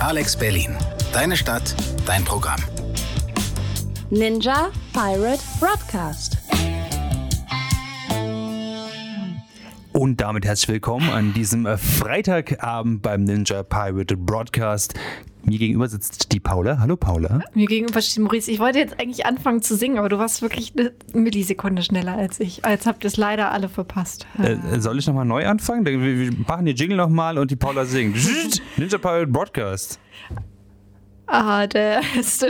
[0.00, 0.74] Alex Berlin.
[1.12, 1.74] Deine Stadt,
[2.06, 2.58] dein Programm.
[4.08, 6.38] Ninja Pirate Broadcast.
[9.92, 14.94] Und damit herzlich willkommen an diesem äh, Freitagabend beim Ninja Pirate Broadcast.
[15.44, 16.78] Mir gegenüber sitzt die Paula.
[16.78, 17.40] Hallo Paula.
[17.54, 18.50] Mir gegenüber steht Maurice.
[18.50, 22.40] Ich wollte jetzt eigentlich anfangen zu singen, aber du warst wirklich eine Millisekunde schneller als
[22.40, 22.62] ich.
[22.68, 24.26] Jetzt habt ihr es leider alle verpasst.
[24.42, 25.84] Äh, soll ich nochmal neu anfangen?
[25.86, 28.16] Wir machen den Jingle nochmal und die Paula singt.
[28.76, 29.98] Ninja Pirate Broadcast.
[31.30, 32.42] Ah, der jetzt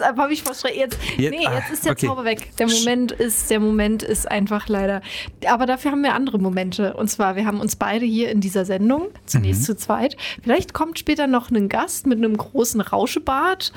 [0.00, 0.76] habe ich verschreckt.
[0.76, 2.06] Jetzt, jetzt, nee, jetzt ist der okay.
[2.06, 2.56] Zauber weg.
[2.56, 5.02] Der Moment ist, der Moment ist einfach leider.
[5.46, 6.94] Aber dafür haben wir andere Momente.
[6.94, 9.66] Und zwar, wir haben uns beide hier in dieser Sendung, zunächst mhm.
[9.66, 10.16] zu zweit.
[10.40, 13.72] Vielleicht kommt später noch ein Gast mit einem großen Rauschebart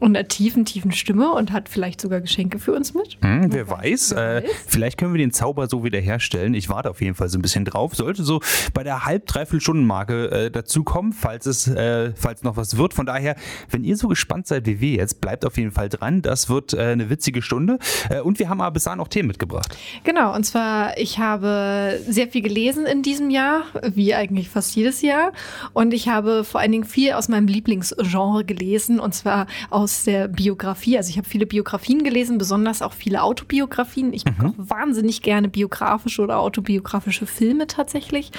[0.00, 3.18] und einer tiefen, tiefen Stimme und hat vielleicht sogar Geschenke für uns mit.
[3.20, 4.12] Hm, wer, weiß.
[4.14, 4.50] Wer äh, weiß.
[4.66, 6.54] vielleicht können wir den Zauber so wieder herstellen.
[6.54, 7.94] Ich warte auf jeden Fall so ein bisschen drauf.
[7.94, 8.40] Sollte so
[8.74, 12.94] bei der halb, dreiviertel Stunden Marke äh, dazukommen, falls es, äh, falls noch was wird.
[12.94, 13.36] Von daher,
[13.70, 16.22] wenn ihr so gespannt seid wie wir jetzt, bleibt auf jeden Fall dran.
[16.22, 17.78] Das wird äh, eine witzige Stunde.
[18.08, 19.76] Äh, und wir haben aber bis dahin auch Themen mitgebracht.
[20.04, 20.34] Genau.
[20.34, 25.32] Und zwar, ich habe sehr viel gelesen in diesem Jahr, wie eigentlich fast jedes Jahr.
[25.72, 29.00] Und ich habe vor allen Dingen viel aus meinem Lieblingsgenre gelesen.
[29.00, 30.98] Und zwar aus aus der Biografie.
[30.98, 34.12] Also ich habe viele Biografien gelesen, besonders auch viele Autobiografien.
[34.12, 34.54] Ich gucke mhm.
[34.56, 38.30] wahnsinnig gerne biografische oder autobiografische Filme tatsächlich.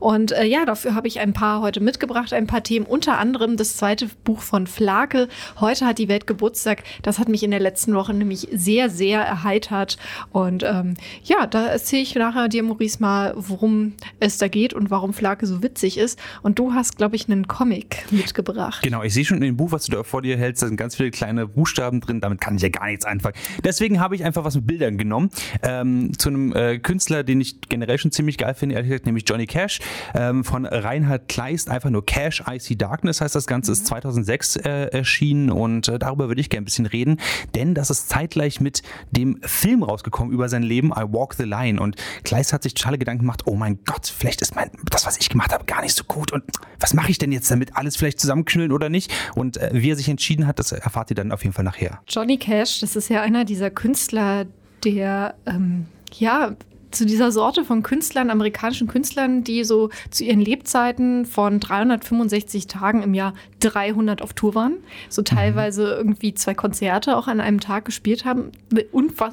[0.00, 2.84] Und äh, ja, dafür habe ich ein paar heute mitgebracht, ein paar Themen.
[2.84, 5.28] Unter anderem das zweite Buch von Flake.
[5.58, 6.82] Heute hat die Welt Geburtstag.
[7.00, 9.96] Das hat mich in der letzten Woche nämlich sehr, sehr erheitert.
[10.30, 10.92] Und ähm,
[11.24, 15.46] ja, da erzähle ich nachher dir, Maurice, mal, worum es da geht und warum Flake
[15.46, 16.18] so witzig ist.
[16.42, 18.82] Und du hast, glaube ich, einen Comic mitgebracht.
[18.82, 20.76] Genau, ich sehe schon in dem Buch, was du da vor dir hältst, da sind
[20.76, 22.20] ganz viele kleine Buchstaben drin.
[22.20, 23.34] Damit kann ich ja gar nichts anfangen.
[23.64, 25.30] Deswegen habe ich einfach was mit Bildern genommen.
[25.62, 29.24] Ähm, zu einem äh, Künstler, den ich generell schon ziemlich geil finde, ehrlich gesagt, nämlich
[29.26, 29.80] Johnny Cash
[30.14, 31.70] ähm, von Reinhard Kleist.
[31.70, 36.28] Einfach nur Cash, Icy Darkness heißt das Ganze, ist 2006 äh, erschienen und äh, darüber
[36.28, 37.20] würde ich gerne ein bisschen reden,
[37.54, 41.80] denn das ist zeitgleich mit dem Film rausgekommen über sein Leben, I Walk the Line.
[41.80, 45.18] Und Kleist hat sich totale Gedanken gemacht, oh mein Gott, vielleicht ist mein, das, was
[45.18, 46.32] ich gemacht habe, gar nicht so gut.
[46.32, 46.44] Und
[46.80, 47.76] was mache ich denn jetzt damit?
[47.76, 49.12] Alles vielleicht zusammenknüllen oder nicht?
[49.34, 52.00] Und äh, wie er sich entschieden hat, das erfahrt ihr dann auf jeden Fall nachher.
[52.08, 54.46] Johnny Cash, das ist ja einer dieser Künstler,
[54.84, 56.56] der ähm, ja
[56.90, 63.02] zu dieser Sorte von Künstlern, amerikanischen Künstlern, die so zu ihren Lebzeiten von 365 Tagen
[63.02, 64.78] im Jahr 300 auf Tour waren,
[65.08, 65.26] so mhm.
[65.26, 68.52] teilweise irgendwie zwei Konzerte auch an einem Tag gespielt haben.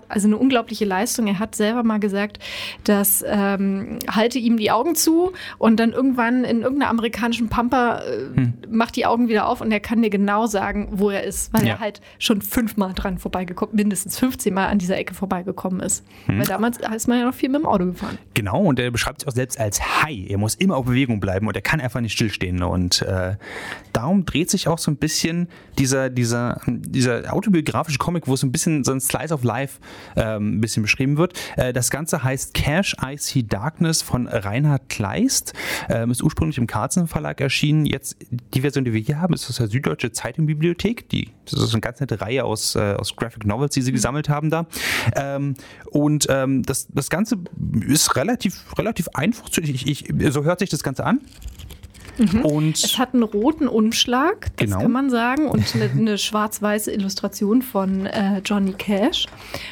[0.09, 1.27] Also eine unglaubliche Leistung.
[1.27, 2.39] Er hat selber mal gesagt,
[2.83, 8.35] dass ähm, halte ihm die Augen zu und dann irgendwann in irgendeiner amerikanischen Pampa äh,
[8.35, 8.53] hm.
[8.69, 11.65] macht die Augen wieder auf und er kann dir genau sagen, wo er ist, weil
[11.65, 11.73] ja.
[11.73, 16.03] er halt schon fünfmal dran vorbeigekommen, mindestens 15 Mal an dieser Ecke vorbeigekommen ist.
[16.25, 16.39] Hm.
[16.39, 18.17] Weil damals ist man ja noch viel viel mit dem Auto gefahren.
[18.33, 20.25] Genau, und er beschreibt sich auch selbst als Hai.
[20.29, 22.63] Er muss immer auf Bewegung bleiben und er kann einfach nicht stillstehen.
[22.63, 23.35] Und äh,
[23.93, 25.47] darum dreht sich auch so ein bisschen
[25.77, 29.79] dieser, dieser, dieser autobiografische Comic, wo so ein bisschen so ein Slice of Life
[30.15, 31.33] ähm, ein bisschen beschrieben wird.
[31.55, 35.53] Äh, das Ganze heißt Cash I See Darkness von Reinhard Kleist.
[35.89, 37.85] Ähm, ist ursprünglich im Carlsen Verlag erschienen.
[37.85, 38.17] Jetzt
[38.53, 41.09] die Version, die wir hier haben, ist aus der Süddeutsche Zeitung-Bibliothek.
[41.09, 43.95] Die, das ist eine ganz nette Reihe aus, äh, aus Graphic Novels, die sie mhm.
[43.95, 44.65] gesammelt haben da.
[45.15, 45.53] Ähm,
[45.91, 47.34] und ähm, das, das Ganze
[47.87, 49.61] ist relativ, relativ einfach zu.
[49.61, 51.21] Ich, ich, so hört sich das Ganze an.
[52.17, 52.41] Mhm.
[52.41, 54.79] Und es hat einen roten Umschlag, das genau.
[54.79, 59.25] kann man sagen, und eine, eine schwarz-weiße Illustration von äh, Johnny Cash.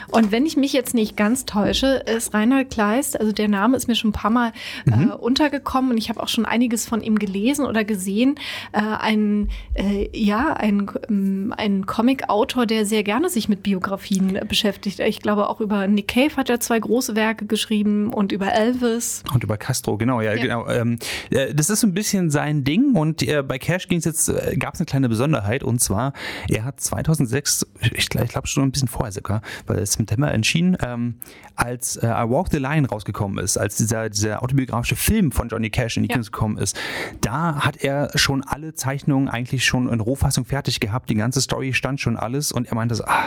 [0.09, 3.87] Und wenn ich mich jetzt nicht ganz täusche, ist Reinhard Kleist, also der Name ist
[3.87, 4.51] mir schon ein paar Mal
[4.85, 5.11] äh, mhm.
[5.11, 8.35] untergekommen und ich habe auch schon einiges von ihm gelesen oder gesehen.
[8.71, 14.99] Äh, ein, äh, ja, ein, ähm, ein Comic-Autor, der sehr gerne sich mit Biografien beschäftigt.
[14.99, 19.23] Ich glaube, auch über Nick Cave hat er zwei große Werke geschrieben und über Elvis.
[19.33, 20.41] Und über Castro, genau, ja, ja.
[20.41, 20.67] genau.
[20.67, 20.99] Ähm,
[21.29, 22.95] äh, das ist ein bisschen sein Ding.
[22.95, 25.63] Und äh, bei Cash ging es jetzt, äh, gab es eine kleine Besonderheit.
[25.63, 26.11] Und zwar,
[26.49, 30.31] er hat 2006, ich, ich glaube schon ein bisschen vorher sogar, weil es im September
[30.31, 31.15] entschieden, ähm,
[31.55, 35.69] als äh, I Walk the Line rausgekommen ist, als dieser, dieser autobiografische Film von Johnny
[35.69, 36.15] Cash in die ja.
[36.15, 36.77] Kinos gekommen ist,
[37.21, 41.73] da hat er schon alle Zeichnungen eigentlich schon in Rohfassung fertig gehabt, die ganze Story
[41.73, 42.51] stand schon alles.
[42.51, 43.25] Und er meinte so, ah,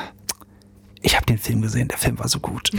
[1.02, 2.70] ich habe den Film gesehen, der Film war so gut.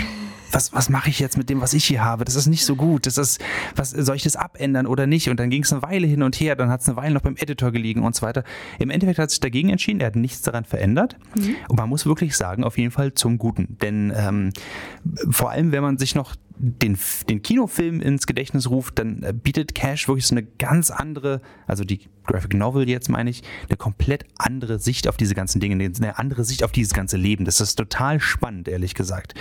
[0.52, 2.24] Was, was mache ich jetzt mit dem, was ich hier habe?
[2.24, 3.06] Das ist nicht so gut.
[3.06, 3.42] Das ist,
[3.76, 5.30] was, soll ich das abändern oder nicht?
[5.30, 7.22] Und dann ging es eine Weile hin und her, dann hat es eine Weile noch
[7.22, 8.44] beim Editor gelegen und so weiter.
[8.80, 11.18] Im Endeffekt hat sich dagegen entschieden, er hat nichts daran verändert.
[11.36, 11.56] Mhm.
[11.68, 13.78] Und man muss wirklich sagen, auf jeden Fall zum Guten.
[13.82, 14.52] Denn ähm,
[15.30, 16.98] vor allem, wenn man sich noch den,
[17.30, 21.84] den Kinofilm ins Gedächtnis ruft, dann äh, bietet Cash wirklich so eine ganz andere, also
[21.84, 26.18] die Graphic Novel jetzt meine ich, eine komplett andere Sicht auf diese ganzen Dinge, eine
[26.18, 27.46] andere Sicht auf dieses ganze Leben.
[27.46, 29.34] Das ist total spannend, ehrlich gesagt.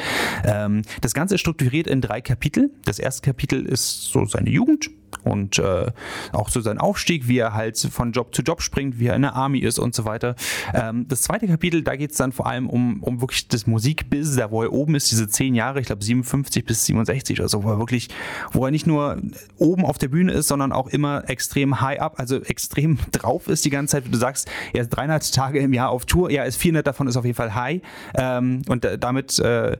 [0.44, 2.70] Ähm, das Ganze ist strukturiert in drei Kapitel.
[2.84, 4.90] Das erste Kapitel ist so seine Jugend,
[5.24, 5.90] und äh,
[6.32, 9.22] auch so sein Aufstieg, wie er halt von Job zu Job springt, wie er in
[9.22, 10.36] der Army ist und so weiter.
[10.72, 14.36] Ähm, das zweite Kapitel, da geht es dann vor allem um, um wirklich das Musikbusiness,
[14.36, 17.64] da wo er oben ist, diese zehn Jahre, ich glaube 57 bis 67 oder so,
[17.64, 18.08] wo er wirklich,
[18.52, 19.18] wo er nicht nur
[19.58, 23.64] oben auf der Bühne ist, sondern auch immer extrem high up, also extrem drauf ist
[23.64, 24.04] die ganze Zeit.
[24.10, 27.16] Du sagst, er ist 300 Tage im Jahr auf Tour, ja, ist 400 davon ist
[27.16, 27.80] auf jeden Fall high
[28.14, 29.76] ähm, und damit, äh,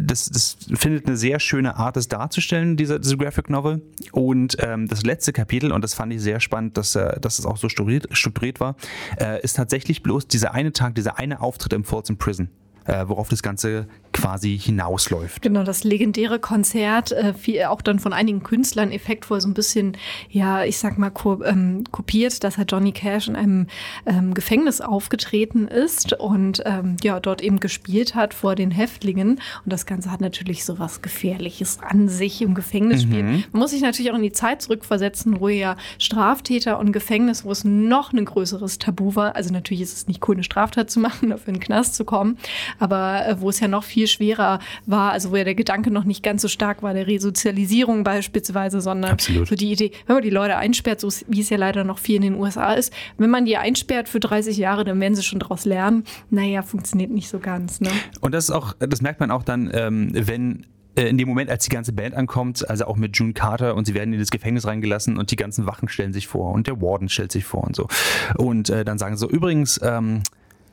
[0.00, 3.82] das, das findet eine sehr schöne Art, das darzustellen, diese, diese Graphic Novel
[4.12, 7.46] und ähm, das letzte Kapitel, und das fand ich sehr spannend, dass, äh, dass es
[7.46, 8.76] auch so strukturiert, strukturiert war,
[9.20, 12.48] äh, ist tatsächlich bloß dieser eine Tag, dieser eine Auftritt im Folsom Prison
[12.86, 15.42] äh, worauf das Ganze quasi hinausläuft.
[15.42, 19.96] Genau, das legendäre Konzert, äh, viel, auch dann von einigen Künstlern effektvoll so ein bisschen,
[20.30, 23.66] ja, ich sag mal, ko ähm, kopiert, dass halt Johnny Cash in einem
[24.06, 29.40] ähm, Gefängnis aufgetreten ist und ähm, ja, dort eben gespielt hat vor den Häftlingen.
[29.64, 33.32] Und das Ganze hat natürlich so was Gefährliches an sich im Gefängnis spielen.
[33.32, 33.44] Mhm.
[33.52, 37.50] Man muss sich natürlich auch in die Zeit zurückversetzen, wo ja Straftäter und Gefängnis, wo
[37.50, 39.36] es noch ein größeres Tabu war.
[39.36, 42.04] Also natürlich ist es nicht cool, eine Straftat zu machen, dafür in den Knast zu
[42.04, 42.36] kommen
[42.78, 46.04] aber äh, wo es ja noch viel schwerer war, also wo ja der Gedanke noch
[46.04, 49.48] nicht ganz so stark war, der Resozialisierung beispielsweise, sondern Absolut.
[49.48, 52.16] so die Idee, wenn man die Leute einsperrt, so wie es ja leider noch viel
[52.16, 55.38] in den USA ist, wenn man die einsperrt für 30 Jahre, dann werden sie schon
[55.38, 56.04] daraus lernen.
[56.30, 57.80] Naja, funktioniert nicht so ganz.
[57.80, 57.90] Ne?
[58.20, 60.66] Und das ist auch, das merkt man auch dann, ähm, wenn
[60.96, 63.86] äh, in dem Moment, als die ganze Band ankommt, also auch mit June Carter und
[63.86, 66.80] sie werden in das Gefängnis reingelassen und die ganzen Wachen stellen sich vor und der
[66.80, 67.88] Warden stellt sich vor und so.
[68.36, 70.22] Und äh, dann sagen sie so, übrigens, ähm,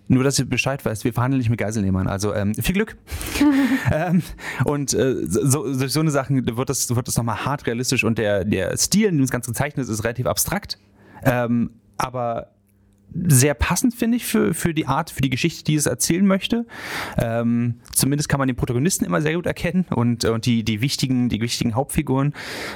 [0.10, 2.08] nur, dass ihr Bescheid weißt, wir verhandeln nicht mit Geiselnehmern.
[2.08, 2.98] Also ähm, viel Glück.
[3.92, 4.24] ähm,
[4.66, 8.18] und äh, so, durch so eine Sachen wird das, wird das nochmal hart realistisch und
[8.18, 10.80] der, der Stil, in dem das Ganze gezeichnet ist, ist relativ abstrakt.
[11.24, 12.52] Ähm, aber
[13.14, 16.66] sehr passend, finde ich, für, für die Art, für die Geschichte, die es erzählen möchte.
[17.18, 21.30] Ähm, zumindest kann man den Protagonisten immer sehr gut erkennen und, und die, die, wichtigen,
[21.30, 22.34] die wichtigen Hauptfiguren.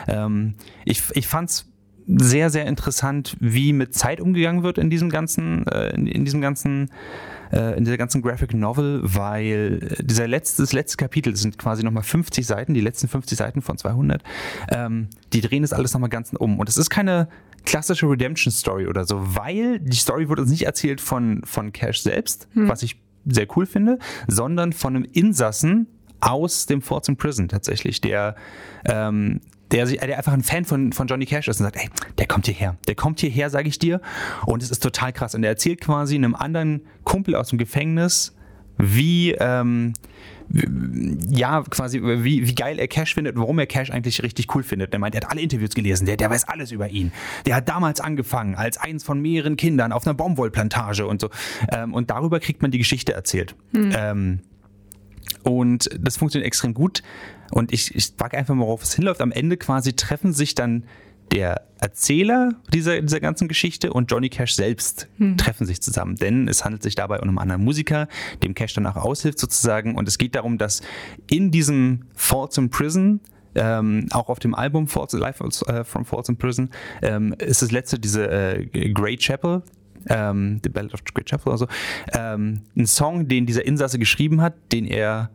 [0.07, 0.55] Ähm,
[0.85, 1.72] ich ich fand es
[2.07, 6.41] sehr, sehr interessant, wie mit Zeit umgegangen wird in diesem ganzen, äh, in, in, diesem
[6.41, 6.89] ganzen,
[7.51, 11.83] äh, in dieser ganzen Graphic Novel, weil dieser letzte, das letzte Kapitel, das sind quasi
[11.83, 14.23] nochmal 50 Seiten, die letzten 50 Seiten von 200,
[14.69, 16.59] ähm, die drehen das alles nochmal ganz um.
[16.59, 17.27] Und es ist keine
[17.65, 22.01] klassische Redemption Story oder so, weil die Story wird uns nicht erzählt von, von Cash
[22.01, 22.67] selbst, hm.
[22.67, 25.87] was ich sehr cool finde, sondern von einem Insassen
[26.19, 28.35] aus dem Forts Prison tatsächlich, der
[28.85, 29.41] ähm,
[29.73, 32.45] der, der einfach ein Fan von, von Johnny Cash ist und sagt, ey, der kommt
[32.45, 33.99] hierher, der kommt hierher, sage ich dir.
[34.45, 35.35] Und es ist total krass.
[35.35, 38.35] Und er erzählt quasi einem anderen Kumpel aus dem Gefängnis,
[38.77, 39.93] wie, ähm,
[41.29, 44.63] ja, quasi, wie, wie geil er Cash findet und warum er Cash eigentlich richtig cool
[44.63, 44.93] findet.
[44.93, 47.11] Er meint, er hat alle Interviews gelesen, der, der weiß alles über ihn.
[47.45, 51.29] Der hat damals angefangen, als eins von mehreren Kindern auf einer Baumwollplantage und so.
[51.71, 53.55] Ähm, und darüber kriegt man die Geschichte erzählt.
[53.73, 53.91] Hm.
[53.95, 54.39] Ähm,
[55.43, 57.03] und das funktioniert extrem gut.
[57.51, 59.21] Und ich, ich frage einfach mal, worauf es hinläuft.
[59.21, 60.85] Am Ende quasi treffen sich dann
[61.31, 65.37] der Erzähler dieser, dieser ganzen Geschichte und Johnny Cash selbst hm.
[65.37, 66.15] treffen sich zusammen.
[66.15, 68.07] Denn es handelt sich dabei um einen anderen Musiker,
[68.43, 69.95] dem Cash danach aushilft sozusagen.
[69.95, 70.81] Und es geht darum, dass
[71.29, 73.19] in diesem Folsom Prison
[73.55, 76.69] ähm, auch auf dem Album Falls, Live äh, from Folsom Prison
[77.01, 79.61] ähm, ist das letzte diese äh, Great Chapel,
[80.09, 81.67] ähm, The Ballad of Great Chapel oder so,
[82.13, 85.29] ähm, ein Song, den dieser Insasse geschrieben hat, den er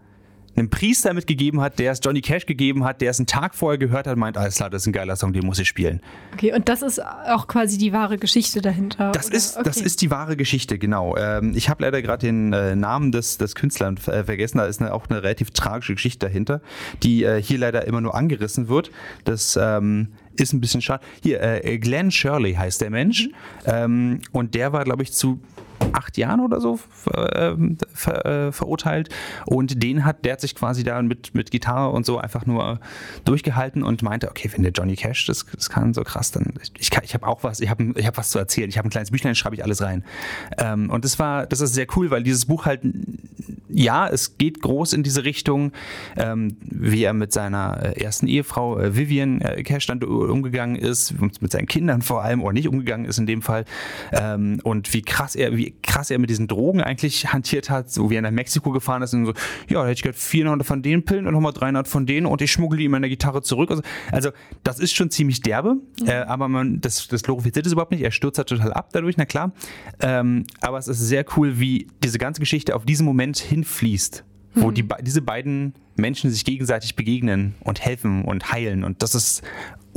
[0.59, 3.79] einem Priester mitgegeben hat, der es Johnny Cash gegeben hat, der es einen Tag vorher
[3.79, 6.01] gehört hat, meint, alles klar, das ist ein geiler Song, den muss ich spielen.
[6.35, 9.13] Okay, und das ist auch quasi die wahre Geschichte dahinter.
[9.13, 9.65] Das, ist, okay.
[9.65, 11.17] das ist die wahre Geschichte, genau.
[11.17, 14.81] Ähm, ich habe leider gerade den äh, Namen des, des Künstlers äh, vergessen, da ist
[14.81, 16.61] eine, auch eine relativ tragische Geschichte dahinter,
[17.03, 18.91] die äh, hier leider immer nur angerissen wird.
[19.25, 20.09] Das ähm,
[20.41, 21.05] ist ein bisschen schade.
[21.23, 23.29] Hier, äh, Glenn Shirley heißt der Mensch.
[23.29, 23.33] Mhm.
[23.67, 25.41] Ähm, und der war, glaube ich, zu
[25.93, 29.09] acht Jahren oder so ver, ähm, ver, äh, verurteilt.
[29.47, 32.81] Und den hat, der hat sich quasi da mit, mit Gitarre und so einfach nur
[33.25, 36.91] durchgehalten und meinte, okay, wenn der Johnny Cash das, das kann so krass, dann ich,
[37.03, 38.69] ich habe auch was, ich habe ich hab was zu erzählen.
[38.69, 40.05] Ich habe ein kleines Büchlein, schreibe ich alles rein.
[40.59, 42.81] Ähm, und das war, das ist sehr cool, weil dieses Buch halt,
[43.69, 45.73] ja, es geht groß in diese Richtung,
[46.17, 51.15] ähm, wie er mit seiner äh, ersten Ehefrau äh, Vivian äh, Cash dann umgegangen ist,
[51.21, 53.65] mit seinen Kindern vor allem, oder nicht umgegangen ist in dem Fall.
[54.13, 58.11] Ähm, und wie krass er, wie krass er mit diesen Drogen eigentlich hantiert hat, so
[58.11, 59.33] wie er nach Mexiko gefahren ist und so,
[59.69, 62.43] ja, da hätte ich gehört 400 von den Pillen und nochmal 300 von denen und
[62.43, 63.71] ich schmuggle ihm meine Gitarre zurück.
[63.71, 64.31] Also, also
[64.65, 66.07] das ist schon ziemlich derbe, mhm.
[66.07, 68.03] äh, aber man, das, das glorifiziert es überhaupt nicht.
[68.03, 69.53] Er stürzt halt total ab dadurch, na klar.
[70.01, 74.69] Ähm, aber es ist sehr cool, wie diese ganze Geschichte auf diesen Moment hinfließt, wo
[74.69, 74.75] mhm.
[74.75, 79.43] die, diese beiden Menschen sich gegenseitig begegnen und helfen und heilen und das ist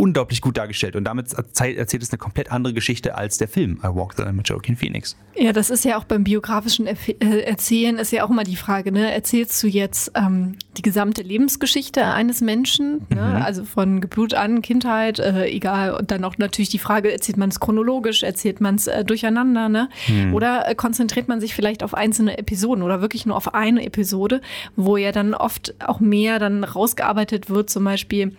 [0.01, 3.87] unglaublich gut dargestellt und damit erzählt es eine komplett andere Geschichte als der Film I
[3.87, 5.15] Walk the Line mit Joaquin Phoenix.
[5.35, 6.95] Ja, das ist ja auch beim biografischen äh,
[7.41, 9.13] Erzählen ist ja auch immer die Frage, ne?
[9.13, 13.35] Erzählst du jetzt ähm, die gesamte Lebensgeschichte eines Menschen, ne?
[13.35, 13.41] mhm.
[13.43, 17.49] also von Geburt an, Kindheit, äh, egal, und dann auch natürlich die Frage, erzählt man
[17.49, 19.89] es chronologisch, erzählt man es äh, durcheinander, ne?
[20.07, 20.33] Mhm.
[20.33, 24.41] Oder äh, konzentriert man sich vielleicht auf einzelne Episoden oder wirklich nur auf eine Episode,
[24.75, 28.35] wo ja dann oft auch mehr dann rausgearbeitet wird, zum Beispiel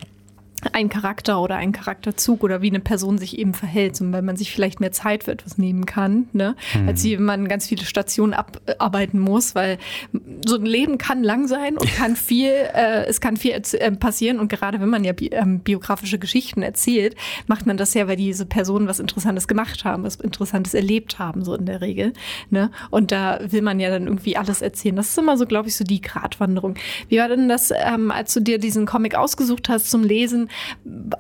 [0.72, 4.36] ein Charakter oder ein Charakterzug oder wie eine Person sich eben verhält, und weil man
[4.36, 6.56] sich vielleicht mehr Zeit für etwas nehmen kann, ne?
[6.74, 6.88] Mhm.
[6.88, 9.78] als wenn man ganz viele Stationen abarbeiten muss, weil
[10.46, 14.38] so ein Leben kann lang sein und kann viel, äh, es kann viel äh, passieren
[14.38, 17.16] und gerade wenn man ja bi ähm, biografische Geschichten erzählt,
[17.46, 21.44] macht man das ja, weil diese Personen was Interessantes gemacht haben, was Interessantes erlebt haben,
[21.44, 22.12] so in der Regel.
[22.50, 22.70] Ne?
[22.90, 24.96] Und da will man ja dann irgendwie alles erzählen.
[24.96, 26.74] Das ist immer so, glaube ich, so die Gratwanderung.
[27.08, 30.48] Wie war denn das, ähm, als du dir diesen Comic ausgesucht hast zum Lesen?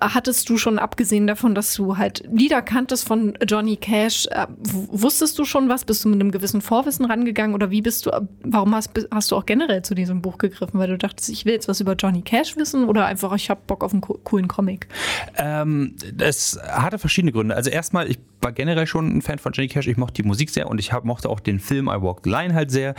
[0.00, 5.38] Hattest du schon abgesehen davon, dass du halt Lieder kanntest von Johnny Cash, äh, wusstest
[5.38, 5.84] du schon was?
[5.84, 9.36] Bist du mit einem gewissen Vorwissen rangegangen oder wie bist du, warum hast, hast du
[9.36, 10.78] auch generell zu diesem Buch gegriffen?
[10.78, 13.60] Weil du dachtest, ich will jetzt was über Johnny Cash wissen oder einfach, ich habe
[13.66, 14.88] Bock auf einen coolen Comic?
[15.36, 17.54] Ähm, es hatte verschiedene Gründe.
[17.54, 19.86] Also erstmal, ich war generell schon ein Fan von Johnny Cash.
[19.86, 22.30] Ich mochte die Musik sehr und ich hab, mochte auch den Film I Walk the
[22.30, 22.94] Line halt sehr.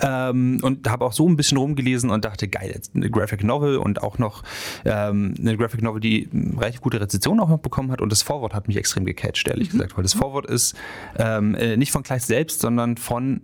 [0.00, 3.76] Ähm, und habe auch so ein bisschen rumgelesen und dachte, geil, jetzt eine Graphic Novel
[3.76, 4.42] und auch noch
[4.84, 8.00] ähm, eine Graphic Novel, die recht gute Rezension auch noch bekommen hat.
[8.00, 9.78] Und das Vorwort hat mich extrem gecatcht, ehrlich mhm.
[9.78, 9.96] gesagt.
[9.96, 10.74] Weil das Vorwort ist
[11.18, 13.42] ähm, äh, nicht von Kleist selbst, sondern von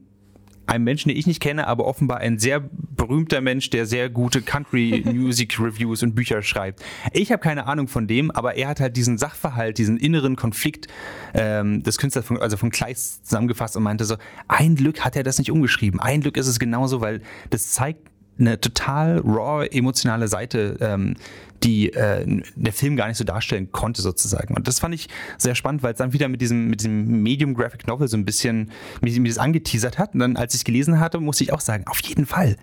[0.73, 4.43] einem Menschen, den ich nicht kenne, aber offenbar ein sehr berühmter Mensch, der sehr gute
[4.43, 6.83] Country Music Reviews und Bücher schreibt.
[7.13, 10.89] Ich habe keine Ahnung von dem, aber er hat halt diesen Sachverhalt, diesen inneren Konflikt
[11.35, 14.17] ähm, des Künstlers, von, also von Kleist zusammengefasst und meinte so,
[14.49, 16.01] ein Glück hat er das nicht umgeschrieben.
[16.01, 21.17] Ein Glück ist es genauso, weil das zeigt eine total raw emotionale Seite, ähm,
[21.63, 24.55] die äh, der Film gar nicht so darstellen konnte sozusagen.
[24.55, 25.09] Und das fand ich
[25.39, 28.25] sehr spannend, weil es dann wieder mit diesem mit diesem Medium Graphic Novel so ein
[28.25, 28.71] bisschen
[29.01, 30.15] mir, mir das angeteasert hat.
[30.15, 32.57] Und dann, als ich es gelesen hatte, musste ich auch sagen, auf jeden Fall.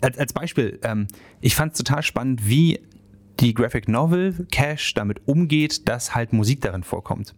[0.00, 1.08] Als, als Beispiel, ähm,
[1.40, 2.80] ich fand es total spannend, wie
[3.40, 7.34] die Graphic Novel Cash damit umgeht, dass halt Musik darin vorkommt.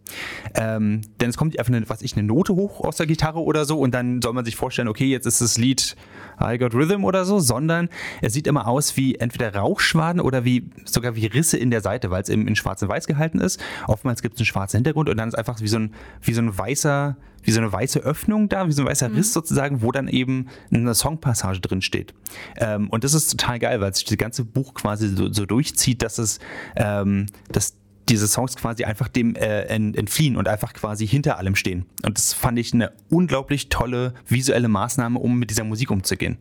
[0.55, 3.65] Ähm, denn es kommt einfach eine, was ich, eine Note hoch aus der Gitarre oder
[3.65, 5.95] so und dann soll man sich vorstellen, okay, jetzt ist das Lied
[6.41, 7.89] I Got Rhythm oder so, sondern
[8.21, 12.11] es sieht immer aus wie entweder Rauchschwaden oder wie sogar wie Risse in der Seite,
[12.11, 13.59] weil es eben in schwarz und weiß gehalten ist.
[13.87, 16.41] Oftmals gibt es einen schwarzen Hintergrund und dann ist einfach wie so ein, wie so
[16.41, 19.33] ein weißer wie so eine weiße Öffnung da, wie so ein weißer Riss mhm.
[19.33, 22.13] sozusagen, wo dann eben eine Songpassage drin steht.
[22.57, 26.01] Ähm, und das ist total geil, weil sich das ganze Buch quasi so, so durchzieht,
[26.01, 26.39] dass es,
[26.75, 27.75] ähm, dass
[28.09, 31.85] diese Songs quasi einfach dem äh, entfliehen und einfach quasi hinter allem stehen.
[32.03, 36.37] Und das fand ich eine unglaublich tolle visuelle Maßnahme, um mit dieser Musik umzugehen.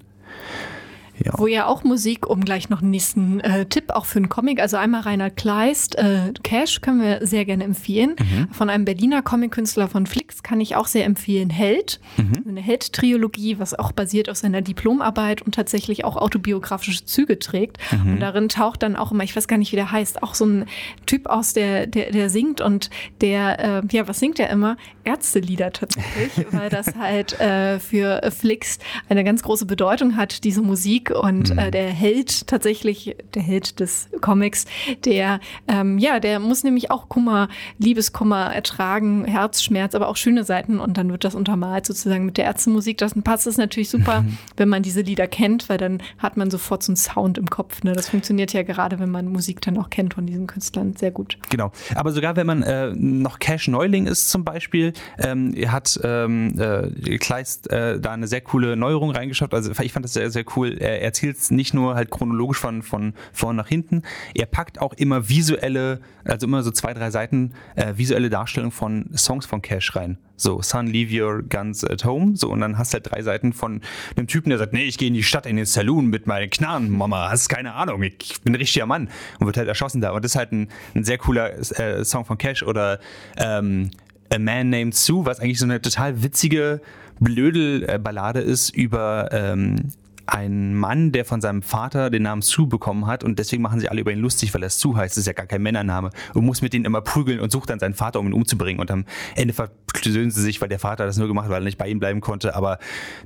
[1.25, 1.33] Ja.
[1.37, 4.61] Wo ja auch Musik, um gleich noch einen nächsten äh, Tipp auch für einen Comic,
[4.61, 8.17] also einmal Reinhard Kleist, äh, Cash können wir sehr gerne empfehlen.
[8.19, 8.49] Mhm.
[8.53, 12.01] Von einem Berliner Comic-Künstler von Flix kann ich auch sehr empfehlen, Held.
[12.17, 12.45] Mhm.
[12.49, 17.79] Eine Held-Triologie, was auch basiert auf seiner Diplomarbeit und tatsächlich auch autobiografische Züge trägt.
[17.93, 18.15] Mhm.
[18.15, 20.45] Und darin taucht dann auch immer, ich weiß gar nicht, wie der heißt, auch so
[20.45, 20.67] ein
[21.07, 24.77] Typ aus, der, der, der singt und der, äh, ja, was singt er immer?
[25.05, 31.06] Ärztelieder tatsächlich, weil das halt äh, für Flix eine ganz große Bedeutung hat, diese Musik
[31.11, 31.59] und mhm.
[31.59, 34.67] äh, der Held tatsächlich, der Held des Comics,
[35.05, 37.49] der ähm, ja, der muss nämlich auch Kummer,
[37.79, 42.45] Liebeskummer ertragen, Herzschmerz, aber auch schöne Seiten und dann wird das untermalt sozusagen mit der
[42.45, 42.99] Ärztemusik.
[42.99, 44.39] Das passt es natürlich super, mhm.
[44.57, 47.83] wenn man diese Lieder kennt, weil dann hat man sofort so einen Sound im Kopf.
[47.83, 47.93] Ne?
[47.93, 51.39] Das funktioniert ja gerade, wenn man Musik dann auch kennt von diesen Künstlern sehr gut.
[51.51, 56.59] Genau, aber sogar wenn man äh, noch Cash Neuling ist zum Beispiel, ähm, hat ähm,
[56.59, 59.55] äh, Kleist äh, da eine sehr coole Neuerung reingeschafft.
[59.55, 60.77] Also ich fand das sehr, sehr cool.
[60.79, 64.03] Er er erzählt es nicht nur halt chronologisch von, von vorn nach hinten,
[64.35, 69.11] er packt auch immer visuelle, also immer so zwei, drei Seiten äh, visuelle Darstellung von
[69.15, 70.19] Songs von Cash rein.
[70.37, 72.37] So, Son, leave your guns at home.
[72.37, 73.81] So, und dann hast du halt drei Seiten von
[74.17, 76.51] einem Typen, der sagt, nee, ich gehe in die Stadt, in den Saloon mit meinen
[76.51, 79.09] Knarren, Mama, hast keine Ahnung, ich bin ein richtiger Mann.
[79.39, 80.11] Und wird halt erschossen da.
[80.11, 83.01] Und das ist halt ein, ein sehr cooler äh, Song von Cash oder
[83.39, 83.91] ähm,
[84.33, 86.81] A Man Named Sue, was eigentlich so eine total witzige
[87.21, 89.93] Blödel-Ballade ist über ähm,
[90.27, 93.89] ein Mann, der von seinem Vater den Namen Sue bekommen hat und deswegen machen sie
[93.89, 95.17] alle über ihn lustig, weil er Sue heißt.
[95.17, 97.79] Das ist ja gar kein Männername und muss mit denen immer prügeln und sucht dann
[97.79, 98.81] seinen Vater, um ihn umzubringen.
[98.81, 99.05] Und am
[99.35, 101.89] Ende versöhnen sie sich, weil der Vater das nur gemacht hat, weil er nicht bei
[101.89, 102.55] ihm bleiben konnte.
[102.55, 102.79] Aber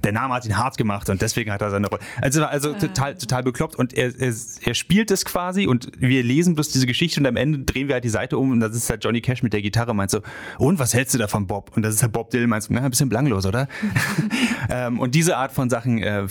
[0.05, 2.03] der Name hat ihn hart gemacht und deswegen hat er seine Rolle.
[2.21, 6.55] Also, also total, total bekloppt und er, er, er spielt es quasi und wir lesen
[6.55, 8.91] bloß diese Geschichte und am Ende drehen wir halt die Seite um und das ist
[8.91, 10.21] halt Johnny Cash mit der Gitarre meint so,
[10.59, 11.73] und was hältst du davon, Bob?
[11.77, 13.69] Und das ist halt Bob Dylan meint so, na, ein bisschen belanglos, oder?
[14.71, 16.27] ähm, und diese Art von Sachen äh,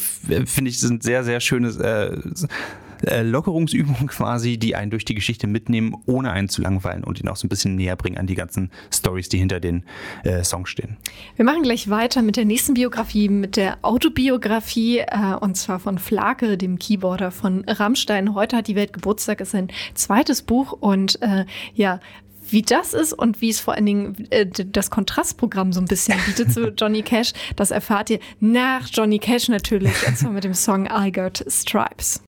[0.59, 5.47] finde ich sind sehr, sehr schöne äh, äh, Lockerungsübungen quasi, die einen durch die Geschichte
[5.47, 8.35] mitnehmen, ohne einen zu langweilen und ihn auch so ein bisschen näher bringen an die
[8.35, 9.85] ganzen Stories, die hinter den
[10.25, 10.97] äh, Songs stehen.
[11.37, 15.97] Wir machen gleich weiter mit der nächsten Biografie, mit der Autobiografie, äh, und zwar von
[15.97, 18.35] Flake, dem Keyboarder von Rammstein.
[18.35, 22.01] Heute hat die Welt Geburtstag, ist sein zweites Buch und äh, ja,
[22.51, 26.17] wie das ist und wie es vor allen Dingen äh, das Kontrastprogramm so ein bisschen
[26.25, 30.53] bietet zu Johnny Cash, das erfahrt ihr nach Johnny Cash natürlich, und zwar mit dem
[30.53, 32.21] Song I Got Stripes.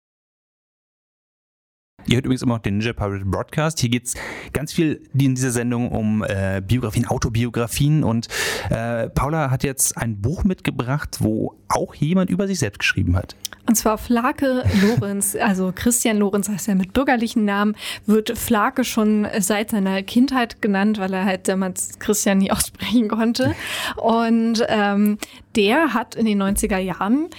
[2.07, 3.79] Ihr hört übrigens immer noch den Ninja Pirate Broadcast.
[3.79, 4.15] Hier geht es
[4.53, 8.03] ganz viel in dieser Sendung um äh, Biografien, Autobiografien.
[8.03, 8.27] Und
[8.69, 13.35] äh, Paula hat jetzt ein Buch mitgebracht, wo auch jemand über sich selbst geschrieben hat.
[13.67, 19.27] Und zwar Flake Lorenz, also Christian Lorenz heißt er mit bürgerlichen Namen, wird Flake schon
[19.39, 23.55] seit seiner Kindheit genannt, weil er halt damals Christian nie aussprechen konnte.
[23.95, 25.17] Und ähm,
[25.55, 27.29] der hat in den 90er Jahren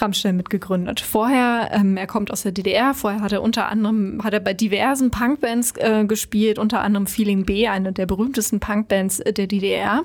[0.00, 1.00] Rammstein mitgegründet.
[1.00, 4.54] Vorher, ähm, er kommt aus der DDR, vorher hat er unter anderem, hat er bei
[4.54, 10.02] diversen Punkbands äh, gespielt, unter anderem Feeling B, eine der berühmtesten Punkbands der DDR.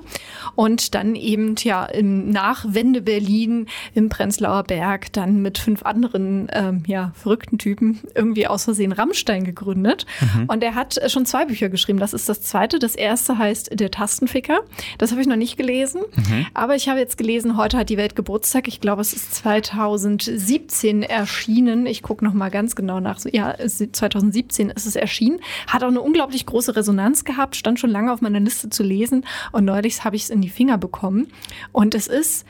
[0.54, 6.82] Und dann eben, ja, im Nachwende Berlin im Prenzlauer Berg dann mit fünf anderen, ähm,
[6.86, 10.06] ja, verrückten Typen irgendwie aus Versehen Rammstein gegründet.
[10.20, 10.44] Mhm.
[10.46, 11.98] Und er hat schon zwei Bücher geschrieben.
[11.98, 12.78] Das ist das zweite.
[12.78, 14.60] Das erste heißt Der Tastenficker.
[14.98, 16.02] Das habe ich noch nicht gelesen.
[16.16, 16.46] Mhm.
[16.54, 18.68] Aber ich habe jetzt gelesen, heute hat die Welt Geburtstag.
[18.68, 21.86] Ich glaube, es ist 2000 2017 erschienen.
[21.86, 23.18] Ich gucke noch mal ganz genau nach.
[23.32, 25.40] Ja, 2017 ist es erschienen.
[25.66, 27.56] Hat auch eine unglaublich große Resonanz gehabt.
[27.56, 29.24] Stand schon lange auf meiner Liste zu lesen.
[29.52, 31.28] Und neulich habe ich es in die Finger bekommen.
[31.72, 32.46] Und es ist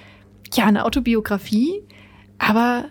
[0.53, 1.83] ja eine Autobiografie,
[2.39, 2.87] aber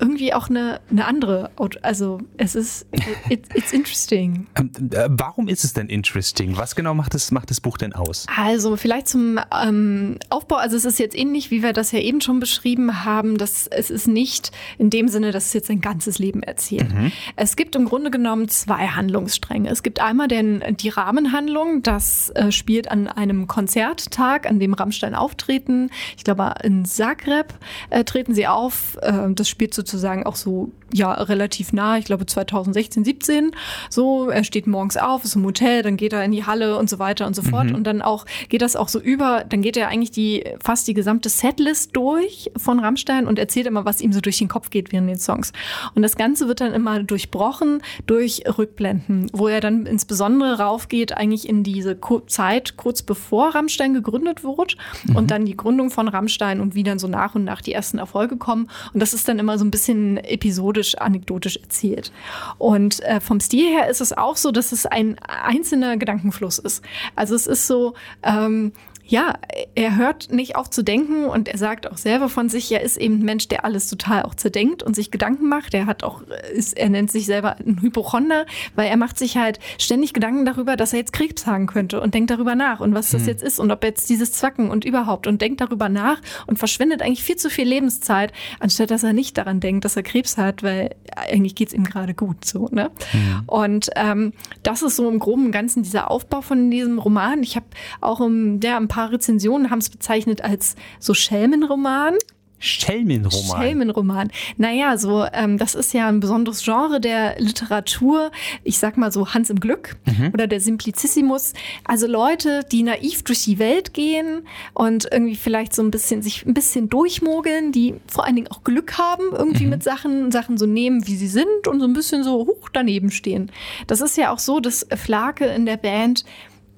[0.00, 1.50] irgendwie auch eine, eine andere,
[1.82, 2.86] also es ist,
[3.28, 4.46] it, it's interesting.
[4.56, 6.56] Ähm, äh, warum ist es denn interesting?
[6.56, 8.26] Was genau macht das, macht das Buch denn aus?
[8.34, 12.20] Also vielleicht zum ähm, Aufbau, also es ist jetzt ähnlich, wie wir das ja eben
[12.20, 16.18] schon beschrieben haben, dass es ist nicht in dem Sinne, dass es jetzt ein ganzes
[16.18, 16.92] Leben erzählt.
[16.92, 17.12] Mhm.
[17.36, 19.68] Es gibt im Grunde genommen zwei Handlungsstränge.
[19.68, 25.14] Es gibt einmal den, die Rahmenhandlung, das äh, spielt an einem Konzerttag, an dem Rammstein
[25.14, 25.90] auftreten.
[26.16, 27.54] Ich glaube, in Zagreb
[27.90, 28.96] äh, treten sie auf.
[29.02, 33.50] Äh, das spielt so sozusagen auch so ja relativ nah, ich glaube 2016, 17.
[33.88, 36.90] So, er steht morgens auf, ist im Hotel, dann geht er in die Halle und
[36.90, 37.68] so weiter und so fort.
[37.68, 37.74] Mhm.
[37.74, 40.94] Und dann auch geht das auch so über, dann geht er eigentlich die fast die
[40.94, 44.92] gesamte Setlist durch von Rammstein und erzählt immer, was ihm so durch den Kopf geht
[44.92, 45.52] während den Songs.
[45.94, 51.48] Und das Ganze wird dann immer durchbrochen durch Rückblenden, wo er dann insbesondere raufgeht, eigentlich
[51.48, 54.74] in diese Zeit kurz bevor Rammstein gegründet wurde
[55.06, 55.16] mhm.
[55.16, 57.98] und dann die Gründung von Rammstein und wie dann so nach und nach die ersten
[57.98, 58.68] Erfolge kommen.
[58.92, 62.12] Und das ist dann immer so ein bisschen episodisch episodisch, anekdotisch erzählt.
[62.58, 66.82] Und äh, vom Stil her ist es auch so, dass es ein einzelner Gedankenfluss ist.
[67.16, 68.72] Also es ist so, ähm,
[69.10, 69.34] ja,
[69.74, 72.96] er hört nicht auf zu denken und er sagt auch selber von sich, er ist
[72.96, 75.74] eben ein Mensch, der alles total auch zerdenkt und sich Gedanken macht.
[75.74, 76.22] Er hat auch,
[76.54, 78.46] ist, er nennt sich selber ein Hypochonder,
[78.76, 82.14] weil er macht sich halt ständig Gedanken darüber, dass er jetzt Krebs haben könnte und
[82.14, 83.28] denkt darüber nach und was das hm.
[83.28, 87.02] jetzt ist und ob jetzt dieses Zwacken und überhaupt und denkt darüber nach und verschwendet
[87.02, 90.62] eigentlich viel zu viel Lebenszeit, anstatt dass er nicht daran denkt, dass er Krebs hat,
[90.62, 92.68] weil eigentlich geht's ihm gerade gut so.
[92.70, 92.92] Ne?
[93.10, 93.42] Hm.
[93.48, 97.42] Und ähm, das ist so im Groben und Ganzen dieser Aufbau von diesem Roman.
[97.42, 97.66] Ich habe
[98.00, 102.16] auch im, der ein paar paar Rezensionen haben es bezeichnet als so Schelmenroman.
[102.62, 103.62] Schelmenroman.
[103.62, 104.30] Schelmenroman.
[104.58, 108.30] Naja, so, ähm, das ist ja ein besonderes Genre der Literatur.
[108.64, 110.32] Ich sag mal so Hans im Glück mhm.
[110.34, 111.54] oder der Simplicissimus.
[111.84, 114.42] Also Leute, die naiv durch die Welt gehen
[114.74, 118.62] und irgendwie vielleicht so ein bisschen sich ein bisschen durchmogeln, die vor allen Dingen auch
[118.62, 119.70] Glück haben, irgendwie mhm.
[119.70, 123.10] mit Sachen, Sachen so nehmen, wie sie sind und so ein bisschen so hoch daneben
[123.10, 123.50] stehen.
[123.86, 126.26] Das ist ja auch so, dass Flake in der Band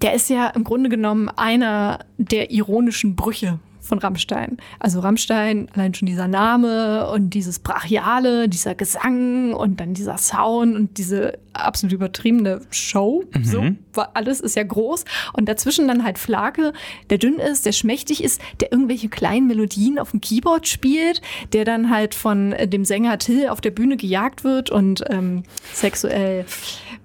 [0.03, 4.59] der ist ja im Grunde genommen einer der ironischen Brüche von Rammstein.
[4.79, 10.77] Also Rammstein, allein schon dieser Name und dieses Brachiale, dieser Gesang und dann dieser Sound
[10.77, 13.25] und diese absolut übertriebene Show.
[13.35, 13.45] Mhm.
[13.45, 15.05] So, alles ist ja groß.
[15.33, 16.73] Und dazwischen dann halt Flake,
[17.11, 21.21] der dünn ist, der schmächtig ist, der irgendwelche kleinen Melodien auf dem Keyboard spielt,
[21.53, 26.47] der dann halt von dem Sänger Till auf der Bühne gejagt wird und ähm, sexuell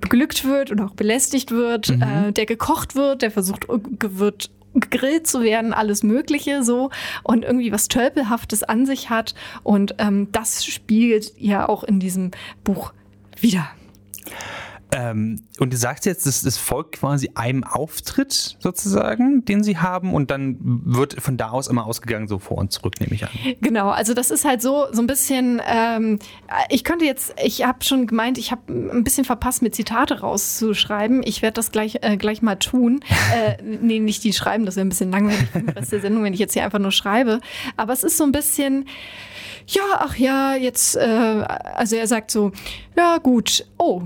[0.01, 2.01] beglückt wird und auch belästigt wird, mhm.
[2.01, 6.91] äh, der gekocht wird, der versucht wird gegrillt zu werden, alles Mögliche so
[7.23, 9.33] und irgendwie was Tölpelhaftes an sich hat.
[9.63, 12.31] Und ähm, das spiegelt ja auch in diesem
[12.63, 12.93] Buch
[13.39, 13.69] wieder.
[14.91, 20.13] Ähm, und du sagst jetzt, das, das folgt quasi einem Auftritt sozusagen, den sie haben
[20.13, 23.30] und dann wird von da aus immer ausgegangen, so vor und zurück, nehme ich an.
[23.62, 26.19] Genau, also das ist halt so, so ein bisschen, ähm,
[26.69, 31.21] ich könnte jetzt, ich habe schon gemeint, ich habe ein bisschen verpasst, mir Zitate rauszuschreiben.
[31.23, 33.02] Ich werde das gleich, äh, gleich mal tun.
[33.36, 36.23] äh, nee, nicht die schreiben, das wäre ein bisschen langweilig für den Rest der Sendung,
[36.23, 37.41] wenn ich jetzt hier einfach nur schreibe.
[37.76, 38.86] Aber es ist so ein bisschen,
[39.67, 42.52] ja, ach ja, jetzt, äh, also er sagt so,
[42.95, 44.04] ja gut, oh,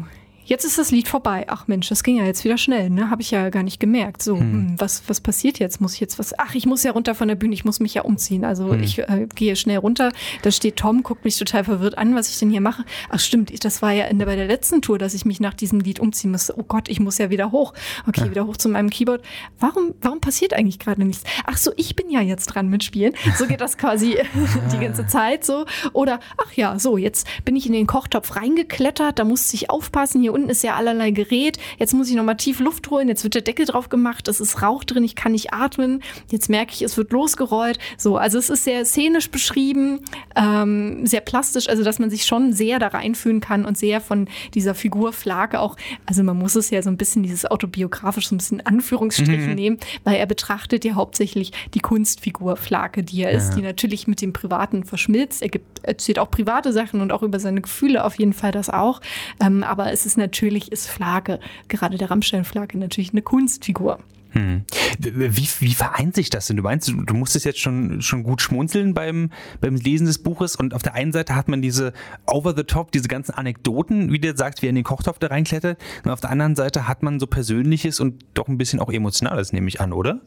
[0.52, 1.46] Jetzt ist das Lied vorbei.
[1.48, 3.10] Ach Mensch, das ging ja jetzt wieder schnell, ne?
[3.10, 4.22] Habe ich ja gar nicht gemerkt.
[4.22, 4.76] So, hm.
[4.78, 5.80] was, was passiert jetzt?
[5.80, 6.38] Muss ich jetzt was?
[6.38, 8.44] Ach, ich muss ja runter von der Bühne, ich muss mich ja umziehen.
[8.44, 8.84] Also hm.
[8.84, 10.12] ich äh, gehe schnell runter.
[10.42, 12.84] Da steht Tom, guckt mich total verwirrt an, was ich denn hier mache.
[13.10, 15.54] Ach stimmt, das war ja in der, bei der letzten Tour, dass ich mich nach
[15.54, 16.54] diesem Lied umziehen musste.
[16.60, 17.74] Oh Gott, ich muss ja wieder hoch.
[18.06, 18.32] Okay, ja.
[18.32, 19.22] wieder hoch zu meinem Keyboard.
[19.58, 21.24] Warum, warum passiert eigentlich gerade nichts?
[21.46, 23.14] Ach so, ich bin ja jetzt dran mit Spielen.
[23.38, 24.18] So geht das quasi
[24.74, 25.64] die ganze Zeit so.
[25.94, 30.20] Oder, ach ja, so, jetzt bin ich in den Kochtopf reingeklettert, da musste ich aufpassen.
[30.20, 31.58] Hier unten ist ja allerlei Gerät.
[31.78, 33.08] Jetzt muss ich nochmal tief Luft holen.
[33.08, 34.28] Jetzt wird der Deckel drauf gemacht.
[34.28, 35.04] Es ist Rauch drin.
[35.04, 36.02] Ich kann nicht atmen.
[36.30, 37.80] Jetzt merke ich, es wird losgerollt.
[37.98, 40.00] So, also es ist sehr szenisch beschrieben,
[40.36, 44.28] ähm, sehr plastisch, also dass man sich schon sehr da reinfühlen kann und sehr von
[44.54, 48.36] dieser Figur Flake auch, also man muss es ja so ein bisschen dieses autobiografisch so
[48.36, 49.56] ein bisschen Anführungsstrichen mhm.
[49.56, 53.38] nehmen, weil er betrachtet ja hauptsächlich die Kunstfigur Flake, die er ja.
[53.38, 55.42] ist, die natürlich mit dem Privaten verschmilzt.
[55.42, 58.70] Er gibt, erzählt auch private Sachen und auch über seine Gefühle auf jeden Fall das
[58.70, 59.02] auch.
[59.42, 60.31] Ähm, aber es ist natürlich
[60.70, 64.00] ist Flake, gerade der Rammstein-Flake, natürlich eine Kunstfigur.
[64.32, 64.64] Hm.
[64.98, 66.56] Wie, wie vereint sich das denn?
[66.56, 70.74] Du meinst, du musstest jetzt schon, schon gut schmunzeln beim, beim Lesen des Buches und
[70.74, 71.92] auf der einen Seite hat man diese
[72.28, 75.28] over the top, diese ganzen Anekdoten, wie du sagst, wie er in den Kochtopf da
[75.28, 78.90] reinklettert und auf der anderen Seite hat man so Persönliches und doch ein bisschen auch
[78.90, 80.22] Emotionales, nehme ich an, oder?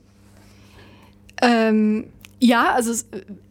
[1.40, 2.05] Ähm,
[2.40, 2.93] ja, also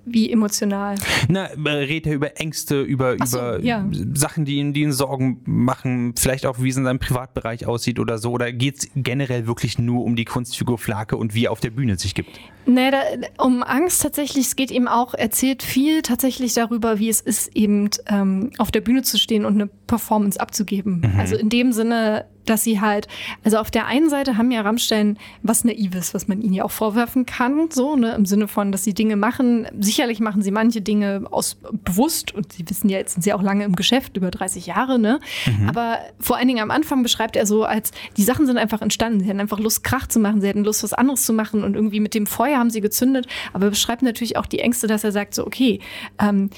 [0.06, 0.96] wie emotional.
[1.30, 3.86] Na, redet er über Ängste, über, so, über ja.
[4.14, 8.00] Sachen, die ihn, die ihn Sorgen machen, vielleicht auch, wie es in seinem Privatbereich aussieht
[8.00, 8.32] oder so?
[8.32, 11.72] Oder geht es generell wirklich nur um die Kunstfigur Flake und wie er auf der
[11.72, 12.40] Bühne sich gibt?
[12.66, 13.02] Nee, da,
[13.38, 17.90] um Angst tatsächlich, es geht ihm auch, erzählt viel tatsächlich darüber, wie es ist, eben
[18.08, 21.02] ähm, auf der Bühne zu stehen und eine Performance abzugeben.
[21.02, 21.20] Mhm.
[21.20, 23.08] Also in dem Sinne, dass sie halt,
[23.44, 26.72] also auf der einen Seite haben ja Rammstein was Naives, was man ihnen ja auch
[26.72, 29.68] vorwerfen kann, so, ne, im Sinne von, dass sie Dinge machen.
[29.94, 33.44] Sicherlich machen sie manche Dinge aus bewusst und sie wissen ja, jetzt sind sie auch
[33.44, 35.20] lange im Geschäft, über 30 Jahre, ne.
[35.46, 35.70] Mhm.
[35.70, 39.20] Aber vor allen Dingen am Anfang beschreibt er so, als die Sachen sind einfach entstanden.
[39.20, 41.76] Sie hatten einfach Lust, Krach zu machen, sie hatten Lust, was anderes zu machen und
[41.76, 43.28] irgendwie mit dem Feuer haben sie gezündet.
[43.54, 45.80] Aber er beschreibt natürlich auch die Ängste, dass er sagt, so, okay,
[46.20, 46.50] ähm,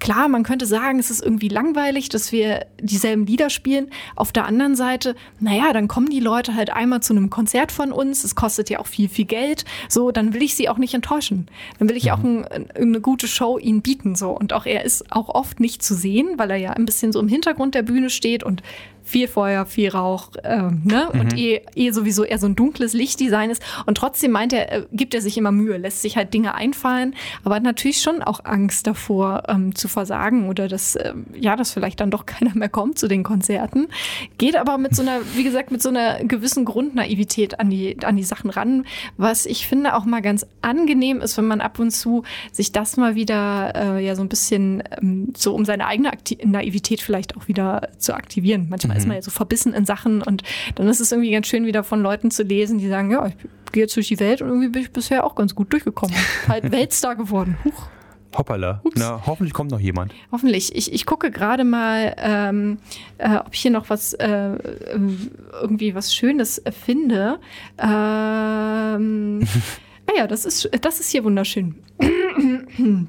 [0.00, 3.90] klar, man könnte sagen, es ist irgendwie langweilig, dass wir dieselben Lieder spielen.
[4.16, 7.92] Auf der anderen Seite, naja, dann kommen die Leute halt einmal zu einem Konzert von
[7.92, 8.24] uns.
[8.24, 9.64] Es kostet ja auch viel, viel Geld.
[9.88, 11.46] So, dann will ich sie auch nicht enttäuschen.
[11.78, 12.46] Dann will ich auch mhm.
[12.50, 14.14] ein, eine gute Show ihnen bieten.
[14.14, 14.30] So.
[14.30, 17.20] Und auch er ist auch oft nicht zu sehen, weil er ja ein bisschen so
[17.20, 18.62] im Hintergrund der Bühne steht und
[19.08, 21.08] viel Feuer, viel Rauch, ähm, ne?
[21.12, 21.20] Mhm.
[21.20, 23.62] Und eh, eh sowieso eher so ein dunkles Lichtdesign ist.
[23.86, 27.14] Und trotzdem meint er, äh, gibt er sich immer Mühe, lässt sich halt Dinge einfallen,
[27.42, 31.72] aber hat natürlich schon auch Angst davor ähm, zu versagen oder dass, äh, ja, dass
[31.72, 33.88] vielleicht dann doch keiner mehr kommt zu den Konzerten.
[34.36, 38.16] Geht aber mit so einer, wie gesagt, mit so einer gewissen Grundnaivität an die, an
[38.16, 38.84] die Sachen ran,
[39.16, 42.98] was ich finde auch mal ganz angenehm ist, wenn man ab und zu sich das
[42.98, 47.36] mal wieder, äh, ja, so ein bisschen ähm, so um seine eigene Akti Naivität vielleicht
[47.36, 48.66] auch wieder zu aktivieren.
[48.68, 50.42] Manchmal ist man ja so verbissen in Sachen und
[50.74, 53.34] dann ist es irgendwie ganz schön, wieder von Leuten zu lesen, die sagen, ja, ich
[53.72, 56.14] gehe jetzt durch die Welt und irgendwie bin ich bisher auch ganz gut durchgekommen.
[56.48, 57.56] halt Weltstar geworden.
[57.64, 57.88] Huch.
[58.36, 58.80] Hoppala.
[58.84, 58.96] Ups.
[58.98, 60.14] Na, hoffentlich kommt noch jemand.
[60.30, 60.74] Hoffentlich.
[60.74, 62.78] Ich, ich gucke gerade mal, ähm,
[63.16, 64.50] äh, ob ich hier noch was, äh,
[65.62, 67.38] irgendwie was Schönes finde.
[67.78, 69.40] Ähm,
[70.06, 71.76] ah ja, das ist, das ist hier wunderschön.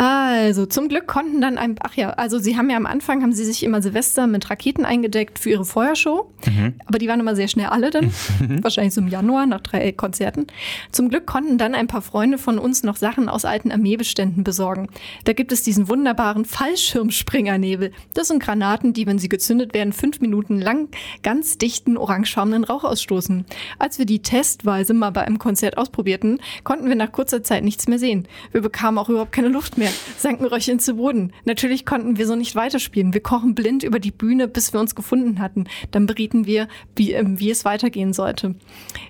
[0.00, 3.34] Also, zum Glück konnten dann ein, ach ja, also sie haben ja am Anfang, haben
[3.34, 6.32] sie sich immer Silvester mit Raketen eingedeckt für ihre Feuershow.
[6.46, 6.76] Mhm.
[6.86, 8.06] Aber die waren immer sehr schnell alle dann.
[8.40, 8.62] Mhm.
[8.64, 10.46] Wahrscheinlich so im Januar nach drei Konzerten.
[10.90, 14.88] Zum Glück konnten dann ein paar Freunde von uns noch Sachen aus alten Armeebeständen besorgen.
[15.24, 17.92] Da gibt es diesen wunderbaren Fallschirmspringernebel.
[18.14, 20.88] Das sind Granaten, die, wenn sie gezündet werden, fünf Minuten lang
[21.22, 23.44] ganz dichten, orangefarbenen Rauch ausstoßen.
[23.78, 27.86] Als wir die testweise mal bei einem Konzert ausprobierten, konnten wir nach kurzer Zeit nichts
[27.86, 28.26] mehr sehen.
[28.50, 31.32] Wir bekamen auch überhaupt keine Luft mehr sanken Röcheln zu Boden.
[31.44, 33.14] Natürlich konnten wir so nicht weiterspielen.
[33.14, 35.64] Wir kochen blind über die Bühne, bis wir uns gefunden hatten.
[35.90, 38.54] Dann berieten wir, wie, äh, wie es weitergehen sollte.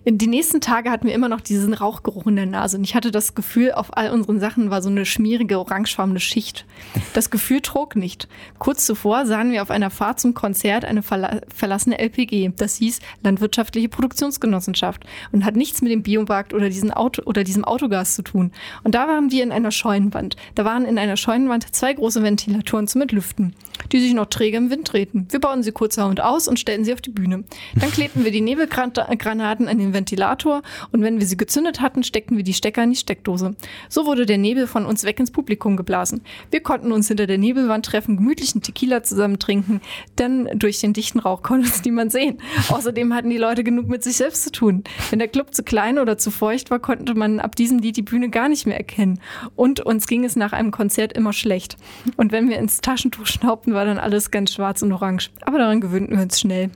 [0.05, 2.77] In die nächsten Tage hatten wir immer noch diesen Rauchgeruch in der Nase.
[2.79, 6.67] Und ich hatte das Gefühl, auf all unseren Sachen war so eine schmierige, orangefarbene Schicht.
[7.13, 8.29] Das Gefühl trug nicht.
[8.59, 12.53] Kurz zuvor sahen wir auf einer Fahrt zum Konzert eine verla verlassene LPG.
[12.57, 17.65] Das hieß Landwirtschaftliche Produktionsgenossenschaft und hat nichts mit dem Biomarkt oder, diesen Auto oder diesem
[17.65, 18.53] Autogas zu tun.
[18.83, 20.37] Und da waren wir in einer Scheunenwand.
[20.55, 23.57] Da waren in einer Scheunenwand zwei große Ventilatoren zum Entlüften,
[23.91, 25.27] die sich noch träge im Wind drehten.
[25.29, 27.43] Wir bauten sie kurzerhand aus und stellten sie auf die Bühne.
[27.75, 32.37] Dann klebten wir die Nebelgranaten an den Ventilator und wenn wir sie gezündet hatten, steckten
[32.37, 33.57] wir die Stecker in die Steckdose.
[33.89, 36.23] So wurde der Nebel von uns weg ins Publikum geblasen.
[36.53, 39.81] Wir konnten uns hinter der Nebelwand treffen, gemütlichen Tequila zusammen trinken,
[40.21, 42.39] denn durch den dichten Rauch konnte uns niemand sehen.
[42.69, 44.85] Außerdem hatten die Leute genug mit sich selbst zu tun.
[45.11, 48.03] Wenn der Club zu klein oder zu feucht war, konnte man ab diesem Lied die
[48.03, 49.19] Bühne gar nicht mehr erkennen.
[49.57, 51.77] Und uns ging es nach nach einem Konzert immer schlecht.
[52.17, 55.31] Und wenn wir ins Taschentuch schnaubten, war dann alles ganz schwarz und orange.
[55.43, 56.71] Aber daran gewöhnten wir uns schnell.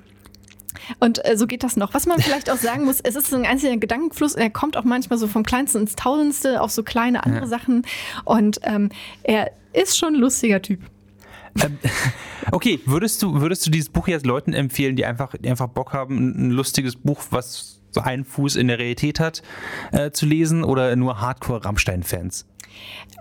[1.01, 1.95] Und äh, so geht das noch.
[1.95, 4.35] Was man vielleicht auch sagen muss, es ist so ein einzelner Gedankenfluss.
[4.35, 7.47] Er kommt auch manchmal so vom Kleinsten ins Tausendste auf so kleine andere ja.
[7.47, 7.87] Sachen.
[8.25, 8.91] Und ähm,
[9.23, 10.81] er ist schon ein lustiger Typ.
[11.63, 11.79] Ähm,
[12.53, 15.93] okay, würdest du, würdest du dieses Buch jetzt Leuten empfehlen, die einfach, die einfach Bock
[15.93, 19.43] haben, ein lustiges Buch, was so einen Fuß in der Realität hat,
[19.93, 22.47] äh, zu lesen oder nur Hardcore-Rammstein-Fans?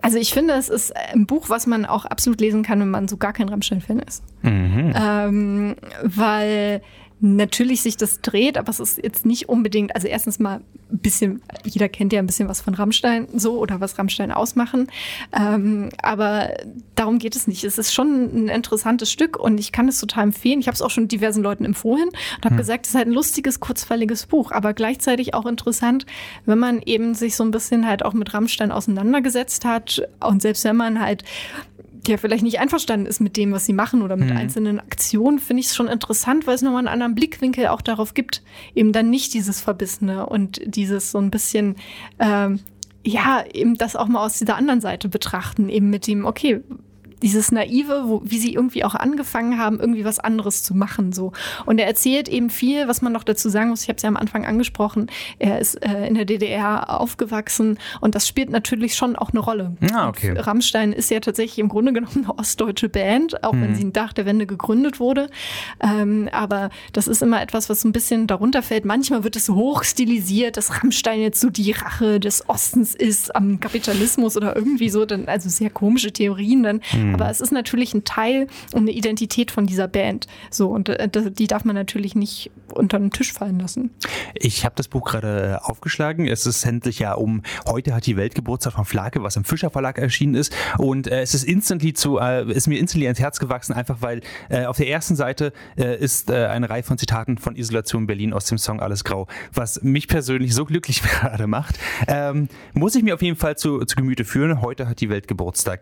[0.02, 3.08] Also ich finde, es ist ein Buch, was man auch absolut lesen kann, wenn man
[3.08, 4.24] so gar kein Rammstein-Fan ist.
[4.42, 4.94] Mhm.
[4.96, 6.82] Ähm, weil
[7.24, 10.60] natürlich sich das dreht, aber es ist jetzt nicht unbedingt, also erstens mal
[10.92, 14.88] ein bisschen, jeder kennt ja ein bisschen was von Rammstein so oder was Rammstein ausmachen,
[15.32, 16.50] ähm, aber
[16.96, 17.64] darum geht es nicht.
[17.64, 20.60] Es ist schon ein interessantes Stück und ich kann es total empfehlen.
[20.60, 22.58] Ich habe es auch schon diversen Leuten empfohlen und habe hm.
[22.58, 26.06] gesagt, es ist halt ein lustiges, kurzfälliges Buch, aber gleichzeitig auch interessant,
[26.46, 30.66] wenn man eben sich so ein bisschen halt auch mit Rammstein auseinandergesetzt hat und selbst
[30.66, 31.24] wenn man halt
[32.08, 34.38] ja vielleicht nicht einverstanden ist mit dem, was sie machen oder mit mhm.
[34.38, 38.14] einzelnen Aktionen, finde ich es schon interessant, weil es nochmal einen anderen Blickwinkel auch darauf
[38.14, 38.42] gibt.
[38.76, 41.76] Eben dann nicht dieses Verbissene und dieses so ein bisschen,
[42.20, 42.60] ähm,
[43.06, 46.62] ja, eben das auch mal aus dieser anderen Seite betrachten, eben mit dem, okay,
[47.24, 51.14] dieses Naive, wo, wie sie irgendwie auch angefangen haben, irgendwie was anderes zu machen.
[51.14, 51.32] So.
[51.66, 53.84] Und er erzählt eben viel, was man noch dazu sagen muss.
[53.84, 55.08] Ich habe es ja am Anfang angesprochen.
[55.40, 59.76] Er ist äh, in der DDR aufgewachsen und das spielt natürlich schon auch eine Rolle.
[59.94, 60.34] Ah, okay.
[60.38, 63.62] Rammstein ist ja tatsächlich im Grunde genommen eine ostdeutsche Band, auch mhm.
[63.62, 65.30] wenn sie nach der Wende gegründet wurde.
[65.82, 68.84] Ähm, aber das ist immer etwas, was so ein bisschen darunter fällt.
[68.84, 73.62] Manchmal wird es hoch stilisiert, dass Rammstein jetzt so die Rache des Ostens ist am
[73.62, 75.06] Kapitalismus oder irgendwie so.
[75.06, 76.82] Dann, also sehr komische Theorien dann.
[76.92, 77.13] Mhm.
[77.14, 77.22] Mhm.
[77.22, 80.28] Aber es ist natürlich ein Teil und eine Identität von dieser Band.
[80.50, 83.92] So, und äh, die darf man natürlich nicht unter den Tisch fallen lassen.
[84.36, 86.28] Ich habe das Buch gerade äh, aufgeschlagen.
[86.28, 89.70] Es ist endlich ja um heute hat die Welt Geburtstag von Flake, was im Fischer
[89.70, 90.56] Verlag erschienen ist.
[90.78, 94.22] Und äh, es ist instantly zu, äh, ist mir instantly ans Herz gewachsen, einfach weil
[94.50, 98.46] äh, auf der ersten Seite äh, ist eine Reihe von Zitaten von Isolation Berlin aus
[98.46, 101.78] dem Song Alles Grau, was mich persönlich so glücklich gerade macht.
[102.08, 104.62] Ähm, muss ich mir auf jeden Fall zu, zu Gemüte führen.
[104.62, 105.82] Heute hat die Welt Geburtstag.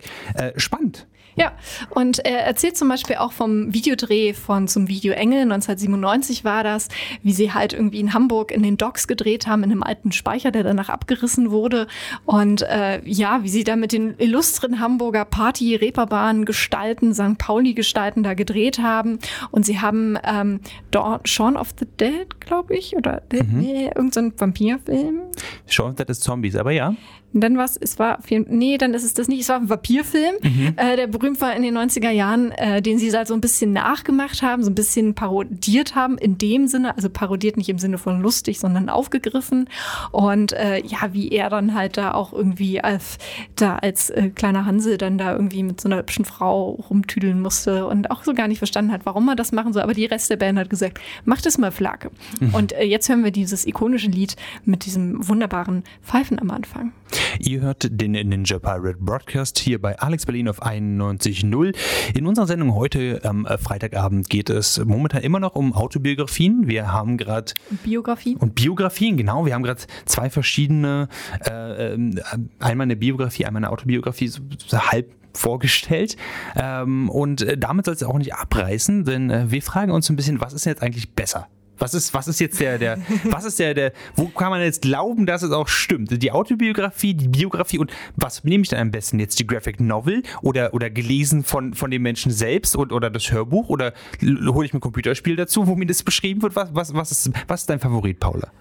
[0.56, 1.08] Spannend.
[1.36, 1.54] Ja,
[1.90, 6.90] und er erzählt zum Beispiel auch vom Videodreh von zum Video Engel, 1997 war das,
[7.24, 10.52] wie sie halt irgendwie in Hamburg in den Docks gedreht haben, in einem alten Speicher,
[10.52, 11.88] der danach abgerissen wurde.
[12.26, 17.38] Und äh, ja, wie sie da mit den illustren Hamburger Party, Reeperbahn Gestalten, St.
[17.38, 19.20] Pauli Gestalten da gedreht haben.
[19.52, 20.60] Und sie haben ähm,
[20.92, 23.62] Dawn, Shaun of the Dead, glaube ich, oder mhm.
[23.64, 25.22] irgendein so Vampirfilm.
[25.68, 26.94] Shaun of the Dead ist Zombies, aber ja.
[27.34, 30.36] Und dann was, es war, nee, dann ist es das nicht, es war ein Vampirfilm,
[30.42, 30.74] mhm.
[30.76, 33.72] äh, der berühmt war in den 90er Jahren, äh, den sie halt so ein bisschen
[33.72, 37.98] nachgemacht haben, so ein bisschen parodiert haben, in dem Sinne, also parodiert nicht im Sinne
[37.98, 39.70] von lustig, sondern aufgegriffen.
[40.12, 43.18] Und äh, ja, wie er dann halt da auch irgendwie als,
[43.56, 47.88] da als äh, kleiner Hansel dann da irgendwie mit so einer hübschen Frau rumtüdeln musste
[47.88, 49.84] und auch so gar nicht verstanden hat, warum er das machen soll.
[49.84, 52.12] Aber die Rest der Band hat gesagt, mach das mal Flagge.
[52.40, 52.54] Mhm.
[52.54, 56.92] Und äh, jetzt hören wir dieses ikonische Lied mit diesem wunderbaren Pfeifen am Anfang.
[57.40, 61.76] Ihr hört den Ninja Pirate Broadcast hier bei Alex Berlin auf 91.0.
[62.16, 66.68] In unserer Sendung heute am äh, Freitagabend geht es momentan immer noch um Autobiografien.
[66.68, 68.38] Wir haben gerade Biografien.
[68.38, 69.46] Und Biografien, genau.
[69.46, 71.08] Wir haben gerade zwei verschiedene,
[71.50, 72.20] äh, ähm,
[72.60, 76.18] einmal eine Biografie, einmal eine Autobiografie, so, so halb vorgestellt.
[76.56, 80.16] Ähm, und äh, damit soll es auch nicht abreißen, denn äh, wir fragen uns ein
[80.16, 81.48] bisschen, was ist jetzt eigentlich besser?
[81.82, 84.84] Was ist, was ist jetzt der, der, was ist der, der, wo kann man jetzt
[84.84, 86.22] glauben, dass es auch stimmt?
[86.22, 89.40] Die Autobiografie, die Biografie und was nehme ich dann am besten jetzt?
[89.40, 93.70] Die Graphic Novel oder, oder gelesen von, von den Menschen selbst und, oder das Hörbuch
[93.70, 96.56] oder hole ich mir ein Computerspiel dazu, wo mir das beschrieben wird?
[96.56, 98.52] Was, was, was, ist, was ist dein Favorit, Paula?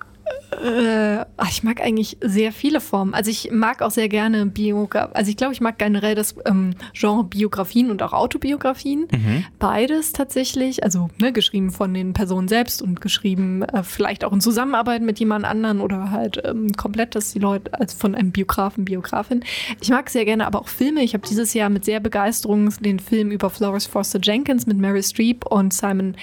[0.62, 3.14] Äh, ich mag eigentlich sehr viele Formen.
[3.14, 5.14] Also ich mag auch sehr gerne Biografien.
[5.14, 9.08] Also ich glaube, ich mag generell das ähm, Genre Biografien und auch Autobiografien.
[9.10, 9.44] Mhm.
[9.58, 10.84] Beides tatsächlich.
[10.84, 15.18] Also ne, geschrieben von den Personen selbst und geschrieben äh, vielleicht auch in Zusammenarbeit mit
[15.18, 19.44] jemand anderen oder halt ähm, komplett, dass die Leute als von einem Biografen, Biografin.
[19.80, 21.02] Ich mag sehr gerne aber auch Filme.
[21.02, 25.02] Ich habe dieses Jahr mit sehr Begeisterung den Film über Florence Foster Jenkins mit Mary
[25.02, 26.16] Streep und Simon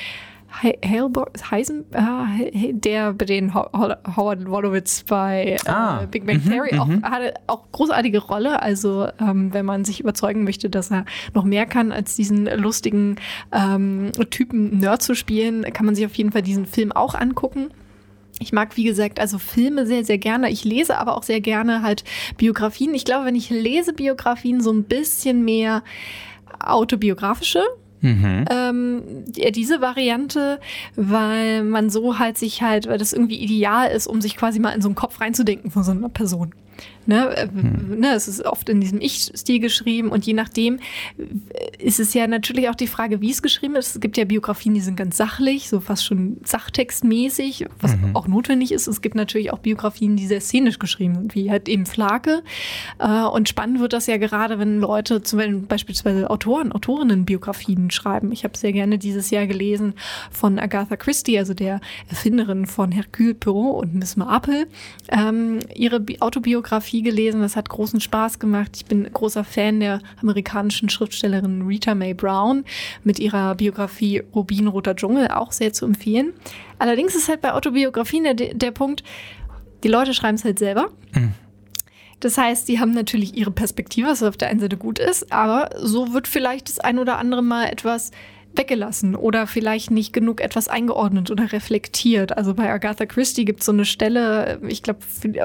[0.50, 6.88] Heisen, äh, der bei den Howard Wolowitz bei äh, ah, Big Bang mhm, Theory auch,
[6.88, 7.04] mhm.
[7.04, 8.62] hatte auch großartige Rolle.
[8.62, 13.18] Also ähm, wenn man sich überzeugen möchte, dass er noch mehr kann als diesen lustigen
[13.52, 17.70] ähm, Typen Nerd zu spielen, kann man sich auf jeden Fall diesen Film auch angucken.
[18.40, 20.50] Ich mag, wie gesagt, also Filme sehr, sehr gerne.
[20.52, 22.04] Ich lese aber auch sehr gerne halt
[22.38, 22.94] Biografien.
[22.94, 25.84] Ich glaube, wenn ich lese Biografien, so ein bisschen mehr
[26.60, 27.64] autobiografische,
[28.08, 28.46] Mhm.
[28.50, 30.60] Ähm, diese Variante,
[30.96, 34.72] weil man so halt sich halt, weil das irgendwie ideal ist, um sich quasi mal
[34.72, 36.54] in so einen Kopf reinzudenken von so einer Person.
[37.08, 37.36] Ne?
[37.36, 38.00] Äh, hm.
[38.00, 38.13] ne?
[38.13, 40.80] Es ist oft in diesem Ich-Stil geschrieben und je nachdem
[41.17, 41.24] äh,
[41.80, 43.96] ist es ja natürlich auch die Frage, wie es geschrieben ist.
[43.96, 48.15] Es gibt ja Biografien, die sind ganz sachlich, so fast schon sachtextmäßig, was mhm.
[48.15, 48.88] auch notwendig ist.
[48.88, 52.43] Es gibt natürlich auch Biografien, die sehr szenisch geschrieben sind, wie halt eben Flake.
[53.00, 57.89] Äh, und spannend wird das ja gerade, wenn Leute zum Beispiel beispielsweise Autoren, Autorinnen Biografien
[57.91, 58.32] schreiben.
[58.32, 59.93] Ich habe sehr gerne dieses Jahr gelesen
[60.32, 64.67] von Agatha Christie, also der Erfinderin von Hercule Poirot und Miss Marple,
[65.10, 67.42] ähm, ihre Autobiografie Biografie gelesen.
[67.42, 68.72] Das hat großen Spaß gemacht.
[68.76, 72.64] Ich bin großer Fan der amerikanischen Schriftstellerin Rita Mae Brown
[73.04, 76.34] mit ihrer Biografie Rubinroter Dschungel auch sehr zu empfehlen.
[76.80, 79.04] Allerdings ist halt bei Autobiografien der, der Punkt,
[79.84, 80.90] die Leute schreiben es halt selber.
[81.14, 81.34] Mhm.
[82.20, 85.70] Das heißt, die haben natürlich ihre Perspektive, was auf der einen Seite gut ist, aber
[85.78, 88.10] so wird vielleicht das ein oder andere Mal etwas
[88.58, 92.38] weggelassen oder vielleicht nicht genug etwas eingeordnet oder reflektiert.
[92.38, 95.00] Also bei Agatha Christie gibt es so eine Stelle, ich glaube,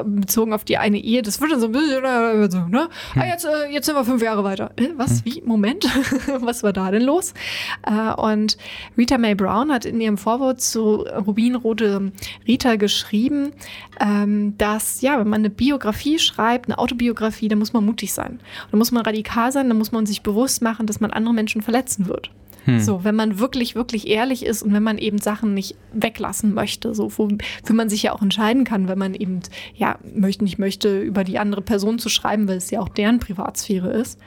[0.05, 2.88] bezogen auf die eine Ehe, das wird dann so ein bisschen, äh, ne?
[3.12, 3.22] Hm.
[3.22, 4.72] Ah, jetzt, äh, jetzt sind wir fünf Jahre weiter.
[4.96, 5.18] Was?
[5.18, 5.20] Hm.
[5.25, 5.42] Wie?
[5.44, 5.85] Moment?
[6.40, 7.35] was war da denn los?
[7.87, 8.57] Äh, und
[8.96, 12.12] Rita Mae Brown hat in ihrem Vorwort zu Rubinrote
[12.46, 13.53] Rita geschrieben,
[14.01, 18.40] ähm, dass, ja, wenn man eine Biografie schreibt, eine Autobiografie, dann muss man mutig sein.
[18.70, 21.62] Dann muss man radikal sein, dann muss man sich bewusst machen, dass man andere Menschen
[21.62, 22.31] verletzen wird.
[22.64, 22.81] Hm.
[22.81, 26.94] So, wenn man wirklich, wirklich ehrlich ist und wenn man eben Sachen nicht weglassen möchte,
[26.94, 27.38] so wofür
[27.75, 29.40] man sich ja auch entscheiden kann, wenn man eben,
[29.75, 33.18] ja, möchte, nicht möchte, über die andere Person zu schreiben, weil es ja auch deren
[33.18, 34.18] Privatsphäre ist.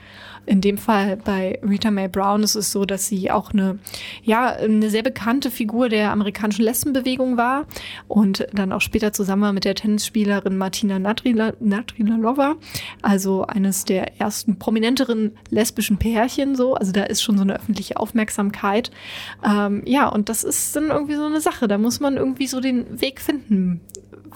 [0.45, 3.79] In dem Fall bei Rita Mae Brown ist es so, dass sie auch eine,
[4.23, 7.65] ja, eine sehr bekannte Figur der amerikanischen Lesbenbewegung war
[8.07, 12.55] und dann auch später zusammen mit der Tennisspielerin Martina Navratilova,
[13.01, 16.75] also eines der ersten prominenteren lesbischen Pärchen so.
[16.75, 18.91] Also da ist schon so eine öffentliche Aufmerksamkeit.
[19.43, 21.67] Ähm, ja, und das ist dann irgendwie so eine Sache.
[21.67, 23.81] Da muss man irgendwie so den Weg finden,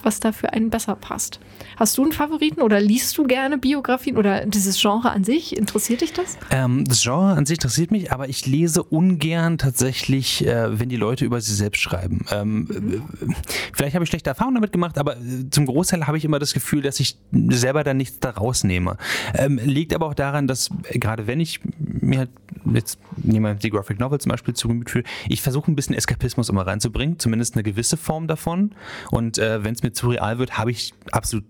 [0.02, 1.40] was da für einen besser passt.
[1.76, 5.56] Hast du einen Favoriten oder liest du gerne Biografien oder dieses Genre an sich?
[5.56, 6.36] Interessiert dich das?
[6.50, 10.96] Ähm, das Genre an sich interessiert mich, aber ich lese ungern tatsächlich, äh, wenn die
[10.96, 12.24] Leute über sie selbst schreiben.
[12.30, 13.34] Ähm, mhm.
[13.72, 16.52] Vielleicht habe ich schlechte Erfahrungen damit gemacht, aber äh, zum Großteil habe ich immer das
[16.52, 17.16] Gefühl, dass ich
[17.48, 18.96] selber dann nichts daraus nehme.
[19.34, 22.30] Ähm, liegt aber auch daran, dass äh, gerade wenn ich mir halt
[22.72, 26.48] jetzt nehme die Graphic Novel zum Beispiel zu Gemüt fühle, ich versuche ein bisschen Eskapismus
[26.48, 28.74] immer reinzubringen, zumindest eine gewisse Form davon.
[29.10, 31.44] Und äh, wenn es mir zu real wird, habe ich absolut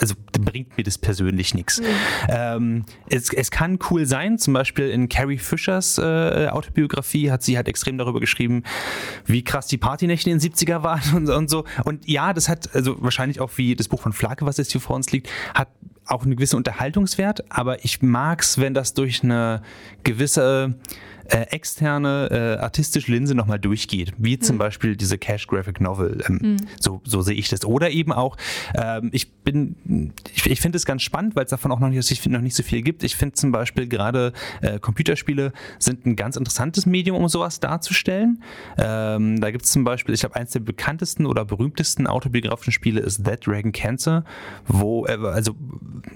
[0.00, 1.80] also bringt mir das persönlich nichts.
[1.80, 1.86] Mhm.
[2.28, 7.56] Ähm, es, es, kann cool sein, zum Beispiel in Carrie Fischers äh, Autobiografie hat sie
[7.56, 8.62] halt extrem darüber geschrieben,
[9.26, 11.64] wie krass die Partynächte in den 70er waren und, und, so.
[11.84, 14.80] Und ja, das hat, also wahrscheinlich auch wie das Buch von Flake, was jetzt hier
[14.80, 15.68] vor uns liegt, hat
[16.10, 19.62] auch einen gewissen Unterhaltungswert, aber ich mag's, wenn das durch eine
[20.02, 20.74] gewisse
[21.26, 24.60] äh, externe äh, artistische Linse nochmal durchgeht, wie zum mhm.
[24.60, 26.22] Beispiel diese Cash Graphic Novel.
[26.28, 26.56] Ähm, mhm.
[26.78, 27.64] so, so sehe ich das.
[27.64, 28.36] Oder eben auch,
[28.74, 32.26] ähm, ich bin, ich, ich finde es ganz spannend, weil es davon auch noch nicht,
[32.28, 33.02] noch nicht so viel gibt.
[33.04, 38.42] Ich finde zum Beispiel gerade äh, Computerspiele sind ein ganz interessantes Medium, um sowas darzustellen.
[38.78, 43.00] Ähm, da gibt es zum Beispiel, ich glaube, eins der bekanntesten oder berühmtesten autobiografischen Spiele
[43.00, 44.24] ist That Dragon Cancer,
[44.66, 45.54] wo, äh, also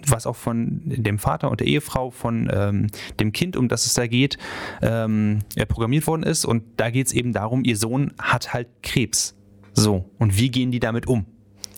[0.06, 2.86] was auch von dem Vater und der Ehefrau von ähm,
[3.20, 4.38] dem Kind, um das es da geht,
[4.80, 5.38] äh, ähm,
[5.68, 6.44] programmiert worden ist.
[6.44, 9.36] Und da geht es eben darum, ihr Sohn hat halt Krebs.
[9.72, 11.26] So, und wie gehen die damit um?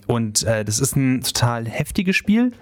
[0.06, 2.52] Und äh, das ist ein total heftiges Spiel,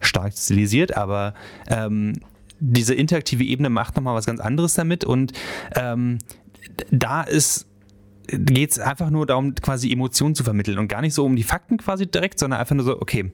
[0.00, 1.34] stark stilisiert, aber
[1.68, 2.20] ähm,
[2.60, 5.04] diese interaktive Ebene macht nochmal was ganz anderes damit.
[5.04, 5.32] Und
[5.74, 6.18] ähm,
[6.90, 7.66] da ist
[8.26, 11.42] geht es einfach nur darum, quasi Emotionen zu vermitteln und gar nicht so um die
[11.42, 13.30] Fakten quasi direkt, sondern einfach nur so, okay,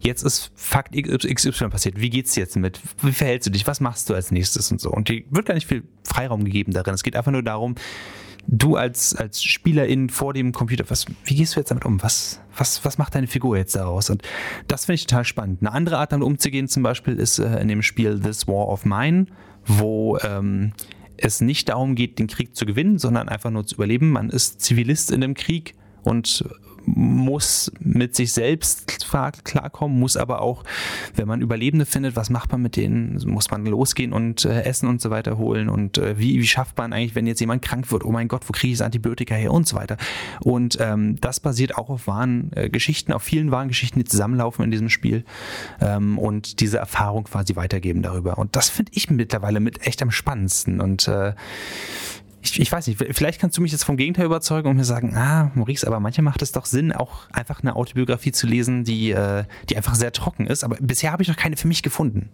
[0.00, 2.00] jetzt ist Fakt XY passiert.
[2.00, 2.80] Wie geht's jetzt mit?
[3.02, 3.66] Wie verhältst du dich?
[3.66, 4.90] Was machst du als nächstes und so?
[4.90, 6.94] Und dir wird gar nicht viel Freiraum gegeben darin.
[6.94, 7.74] Es geht einfach nur darum,
[8.46, 12.02] du als, als Spielerin vor dem Computer, was, wie gehst du jetzt damit um?
[12.02, 14.10] Was, was, was macht deine Figur jetzt daraus?
[14.10, 14.22] Und
[14.66, 15.60] das finde ich total spannend.
[15.60, 18.84] Eine andere Art damit umzugehen zum Beispiel ist äh, in dem Spiel This War of
[18.84, 19.26] Mine,
[19.66, 20.72] wo ähm,
[21.18, 24.10] es nicht darum geht, den Krieg zu gewinnen, sondern einfach nur zu überleben.
[24.10, 26.44] Man ist Zivilist in dem Krieg und
[26.94, 28.86] muss mit sich selbst
[29.44, 30.64] klarkommen, muss aber auch,
[31.14, 33.20] wenn man Überlebende findet, was macht man mit denen?
[33.26, 35.68] Muss man losgehen und äh, Essen und so weiter holen?
[35.68, 38.04] Und äh, wie, wie schafft man eigentlich, wenn jetzt jemand krank wird?
[38.04, 39.52] Oh mein Gott, wo kriege ich das Antibiotika her?
[39.52, 39.96] Und so weiter.
[40.40, 44.64] Und ähm, das basiert auch auf wahren äh, Geschichten, auf vielen wahren Geschichten, die zusammenlaufen
[44.64, 45.24] in diesem Spiel
[45.80, 48.38] ähm, und diese Erfahrung quasi weitergeben darüber.
[48.38, 50.80] Und das finde ich mittlerweile mit echt am spannendsten.
[50.80, 51.34] Und äh,
[52.52, 55.16] ich, ich, weiß nicht, vielleicht kannst du mich jetzt vom Gegenteil überzeugen und mir sagen,
[55.16, 59.10] ah, Maurice, aber manchmal macht es doch Sinn, auch einfach eine Autobiografie zu lesen, die,
[59.10, 60.64] äh, die einfach sehr trocken ist.
[60.64, 62.30] Aber bisher habe ich noch keine für mich gefunden.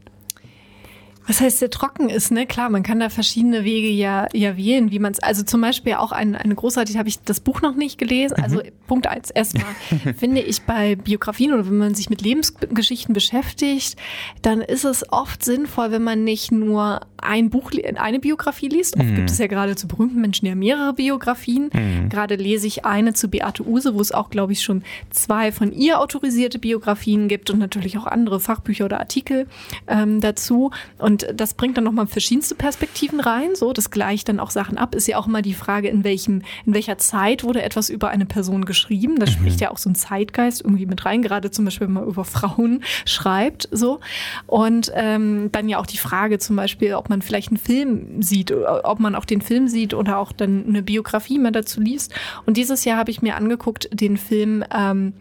[1.26, 2.46] Was heißt, der trocken ist, ne?
[2.46, 5.94] Klar, man kann da verschiedene Wege ja, ja wählen, wie man es, also zum Beispiel
[5.94, 8.34] auch ein, eine großartige, habe ich das Buch noch nicht gelesen.
[8.42, 8.68] Also mhm.
[8.86, 9.64] Punkt eins, erstmal
[10.18, 13.96] finde ich bei Biografien oder wenn man sich mit Lebensgeschichten beschäftigt,
[14.42, 18.96] dann ist es oft sinnvoll, wenn man nicht nur ein Buch, eine Biografie liest.
[18.96, 19.16] Oft mhm.
[19.16, 21.70] gibt es ja gerade zu berühmten Menschen ja mehrere Biografien.
[21.72, 22.08] Mhm.
[22.08, 25.72] Gerade lese ich eine zu Beate Use, wo es auch, glaube ich, schon zwei von
[25.72, 29.46] ihr autorisierte Biografien gibt und natürlich auch andere Fachbücher oder Artikel
[29.86, 30.70] ähm, dazu.
[30.98, 33.54] Und das bringt dann nochmal verschiedenste Perspektiven rein.
[33.54, 34.94] So, das gleicht dann auch Sachen ab.
[34.94, 38.26] Ist ja auch immer die Frage, in welchem, in welcher Zeit wurde etwas über eine
[38.26, 39.18] Person geschrieben.
[39.18, 39.30] Da mhm.
[39.30, 42.24] spricht ja auch so ein Zeitgeist irgendwie mit rein, gerade zum Beispiel, wenn man über
[42.24, 43.68] Frauen schreibt.
[43.70, 44.00] So.
[44.46, 48.52] Und ähm, dann ja auch die Frage zum Beispiel, ob man vielleicht einen Film sieht,
[48.52, 52.14] ob man auch den Film sieht oder auch dann eine Biografie mal dazu liest.
[52.46, 55.14] Und dieses Jahr habe ich mir angeguckt den Film ähm,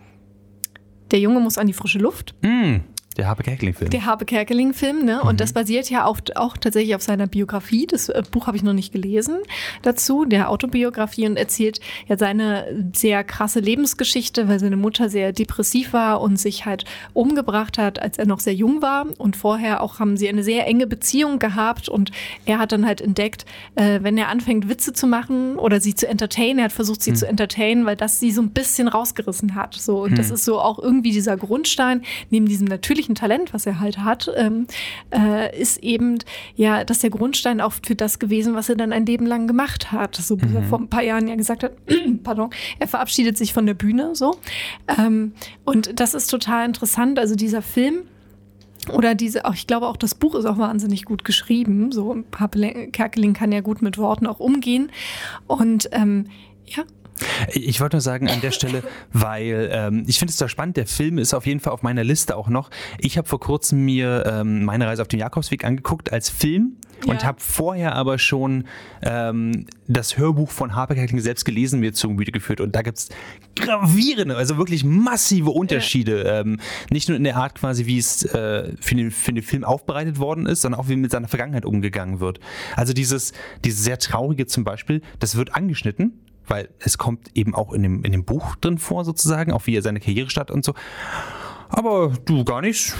[1.11, 2.35] Der Junge muss an die frische Luft.
[2.41, 2.77] Mm.
[3.17, 3.89] Der Habe Kerkeling-Film.
[3.91, 5.21] Der Habe Kerkeling-Film, ne?
[5.21, 5.37] Und mhm.
[5.37, 7.85] das basiert ja auch, auch tatsächlich auf seiner Biografie.
[7.87, 9.37] Das äh, Buch habe ich noch nicht gelesen
[9.81, 15.93] dazu, der Autobiografie und erzählt ja seine sehr krasse Lebensgeschichte, weil seine Mutter sehr depressiv
[15.93, 19.05] war und sich halt umgebracht hat, als er noch sehr jung war.
[19.17, 22.11] Und vorher auch haben sie eine sehr enge Beziehung gehabt und
[22.45, 23.45] er hat dann halt entdeckt,
[23.75, 27.11] äh, wenn er anfängt, Witze zu machen oder sie zu entertainen, er hat versucht, sie
[27.11, 27.15] mhm.
[27.15, 29.75] zu entertainen, weil das sie so ein bisschen rausgerissen hat.
[29.75, 30.15] So, und mhm.
[30.15, 33.99] das ist so auch irgendwie dieser Grundstein, neben diesem natürlich natürlichen Talent, was er halt
[33.99, 34.67] hat, ähm,
[35.13, 36.19] äh, ist eben
[36.55, 39.91] ja, dass der Grundstein auch für das gewesen, was er dann ein Leben lang gemacht
[39.91, 40.15] hat.
[40.15, 40.55] So bis mhm.
[40.57, 41.73] er vor ein paar Jahren ja gesagt hat,
[42.23, 42.49] pardon,
[42.79, 44.37] er verabschiedet sich von der Bühne so.
[44.97, 45.33] Ähm,
[45.65, 47.19] und das ist total interessant.
[47.19, 48.03] Also dieser Film
[48.91, 51.91] oder diese, auch ich glaube auch das Buch ist auch wahnsinnig gut geschrieben.
[51.91, 54.91] So Kerkeling kann ja gut mit Worten auch umgehen.
[55.47, 56.27] Und ähm,
[56.65, 56.83] ja,
[57.51, 60.87] ich wollte nur sagen an der Stelle, weil ähm, ich finde es da spannend, der
[60.87, 62.69] Film ist auf jeden Fall auf meiner Liste auch noch.
[62.97, 67.11] Ich habe vor kurzem mir ähm, meine Reise auf den Jakobsweg angeguckt als Film ja.
[67.11, 68.65] und habe vorher aber schon
[69.01, 72.61] ähm, das Hörbuch von Harper Kerkeling selbst gelesen, mir zu Gemüte geführt.
[72.61, 73.09] Und da gibt es
[73.55, 76.25] gravierende, also wirklich massive Unterschiede.
[76.25, 76.39] Ja.
[76.41, 76.59] Ähm,
[76.89, 80.19] nicht nur in der Art quasi, wie es äh, für, den, für den Film aufbereitet
[80.19, 82.39] worden ist, sondern auch wie mit seiner Vergangenheit umgegangen wird.
[82.75, 83.33] Also dieses,
[83.63, 86.13] dieses sehr traurige zum Beispiel, das wird angeschnitten
[86.47, 89.75] weil es kommt eben auch in dem, in dem Buch drin vor, sozusagen, auch wie
[89.75, 90.73] er seine Karriere startet und so.
[91.69, 92.93] Aber du gar nicht,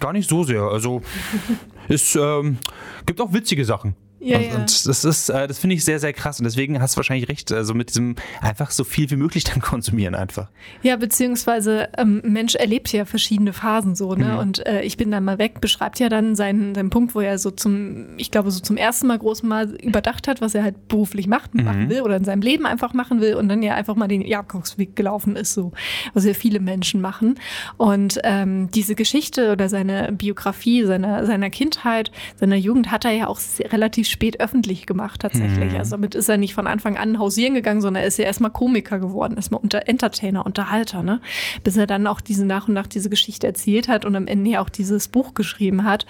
[0.00, 0.62] gar nicht so sehr.
[0.62, 1.02] Also
[1.88, 2.58] es ähm,
[3.06, 3.94] gibt auch witzige Sachen.
[4.20, 4.54] Ja, und, ja.
[4.56, 6.40] und das ist, äh, das finde ich sehr, sehr krass.
[6.40, 9.60] Und deswegen hast du wahrscheinlich recht, also mit diesem einfach so viel wie möglich dann
[9.60, 10.48] konsumieren einfach.
[10.82, 14.32] Ja, beziehungsweise ähm, Mensch erlebt ja verschiedene Phasen so, ne?
[14.32, 14.38] Mhm.
[14.38, 17.38] Und äh, ich bin dann mal weg, beschreibt ja dann seinen, seinen Punkt, wo er
[17.38, 20.88] so zum, ich glaube, so zum ersten Mal groß mal überdacht hat, was er halt
[20.88, 21.64] beruflich macht, mhm.
[21.64, 24.22] machen will oder in seinem Leben einfach machen will und dann ja einfach mal den
[24.22, 25.72] Jakobsweg gelaufen ist, so,
[26.14, 27.38] was ja viele Menschen machen.
[27.76, 33.26] Und ähm, diese Geschichte oder seine Biografie seiner, seiner Kindheit, seiner Jugend hat er ja
[33.28, 33.68] auch sehr,
[34.08, 35.72] relativ spät öffentlich gemacht tatsächlich.
[35.72, 35.78] Mhm.
[35.78, 38.50] Also damit ist er nicht von Anfang an hausieren gegangen, sondern er ist ja erstmal
[38.50, 41.20] Komiker geworden, erstmal unter Entertainer, Unterhalter, ne?
[41.64, 44.50] Bis er dann auch diese nach und nach diese Geschichte erzählt hat und am Ende
[44.50, 46.06] ja auch dieses Buch geschrieben hat.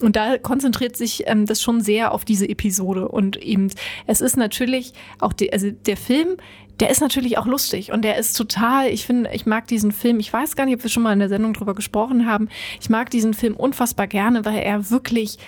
[0.00, 3.08] Und da konzentriert sich ähm, das schon sehr auf diese Episode.
[3.08, 3.70] Und eben,
[4.06, 6.36] es ist natürlich auch die, also der Film,
[6.80, 10.18] der ist natürlich auch lustig und der ist total, ich finde, ich mag diesen Film,
[10.18, 12.48] ich weiß gar nicht, ob wir schon mal in der Sendung drüber gesprochen haben,
[12.80, 15.38] ich mag diesen Film unfassbar gerne, weil er wirklich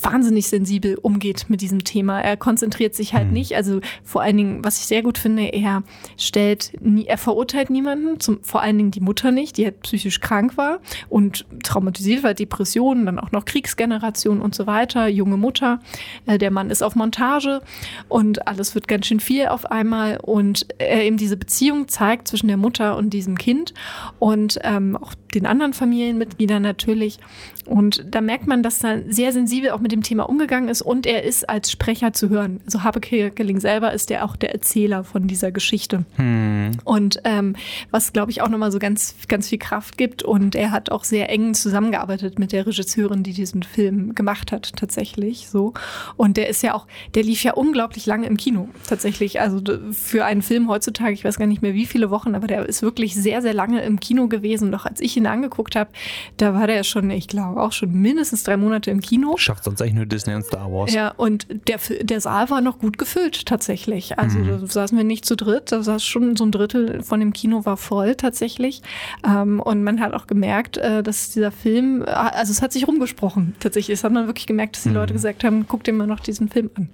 [0.00, 2.20] wahnsinnig sensibel umgeht mit diesem Thema.
[2.20, 3.34] Er konzentriert sich halt mhm.
[3.34, 5.82] nicht, also vor allen Dingen, was ich sehr gut finde, er
[6.16, 10.20] stellt, nie, er verurteilt niemanden, zum, vor allen Dingen die Mutter nicht, die halt psychisch
[10.20, 15.80] krank war und traumatisiert war, Depressionen, dann auch noch Kriegsgeneration und so weiter, junge Mutter,
[16.26, 17.62] äh, der Mann ist auf Montage
[18.08, 22.48] und alles wird ganz schön viel auf einmal und er eben diese Beziehung zeigt zwischen
[22.48, 23.74] der Mutter und diesem Kind
[24.18, 27.18] und ähm, auch den anderen Familienmitgliedern natürlich
[27.66, 31.06] und da merkt man, dass er sehr sensibel auch mit dem Thema umgegangen ist und
[31.06, 32.60] er ist als Sprecher zu hören.
[32.64, 36.06] Also Habe Kerkeling selber ist ja auch der Erzähler von dieser Geschichte.
[36.16, 36.70] Hm.
[36.84, 37.54] Und ähm,
[37.90, 40.22] was, glaube ich, auch nochmal so ganz, ganz viel Kraft gibt.
[40.22, 44.72] Und er hat auch sehr eng zusammengearbeitet mit der Regisseurin, die diesen Film gemacht hat,
[44.74, 45.74] tatsächlich so.
[46.16, 49.40] Und der ist ja auch, der lief ja unglaublich lange im Kino, tatsächlich.
[49.40, 49.60] Also
[49.92, 52.80] für einen Film heutzutage, ich weiß gar nicht mehr wie viele Wochen, aber der ist
[52.80, 54.72] wirklich sehr, sehr lange im Kino gewesen.
[54.72, 55.90] Doch als ich ihn angeguckt habe,
[56.38, 59.36] da war der schon, ich glaube, auch schon mindestens drei Monate im Kino.
[59.36, 60.92] Schafft sonst eigentlich nur Disney und Star Wars.
[60.92, 64.18] Ja, und der, der Saal war noch gut gefüllt tatsächlich.
[64.18, 64.60] Also mhm.
[64.60, 67.64] da saßen wir nicht zu dritt, da saß schon so ein Drittel von dem Kino
[67.64, 68.82] war voll tatsächlich.
[69.26, 72.86] Ähm, und man hat auch gemerkt, äh, dass dieser Film, äh, also es hat sich
[72.86, 73.94] rumgesprochen tatsächlich.
[73.98, 74.96] Es hat man wirklich gemerkt, dass die mhm.
[74.96, 76.88] Leute gesagt haben, guck dir mal noch diesen Film an.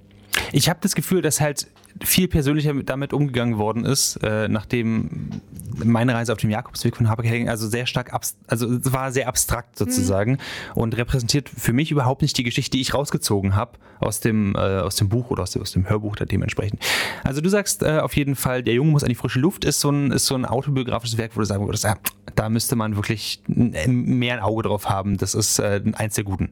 [0.52, 1.68] Ich habe das Gefühl, dass halt
[2.02, 5.40] viel persönlicher damit umgegangen worden ist, äh, nachdem
[5.84, 8.12] meine Reise auf dem Jakobsweg von Habeck also sehr stark,
[8.46, 10.38] also es war sehr abstrakt sozusagen mhm.
[10.74, 14.58] und repräsentiert für mich überhaupt nicht die Geschichte, die ich rausgezogen habe aus dem äh,
[14.58, 16.80] aus dem Buch oder aus dem, aus dem Hörbuch da dementsprechend.
[17.24, 19.80] Also du sagst äh, auf jeden Fall, der Junge muss an die frische Luft ist
[19.80, 21.96] so ein ist so ein autobiografisches Werk, wo du sagen würdest, ja,
[22.34, 25.16] da müsste man wirklich mehr ein Auge drauf haben.
[25.16, 26.50] Das ist äh, eins der guten.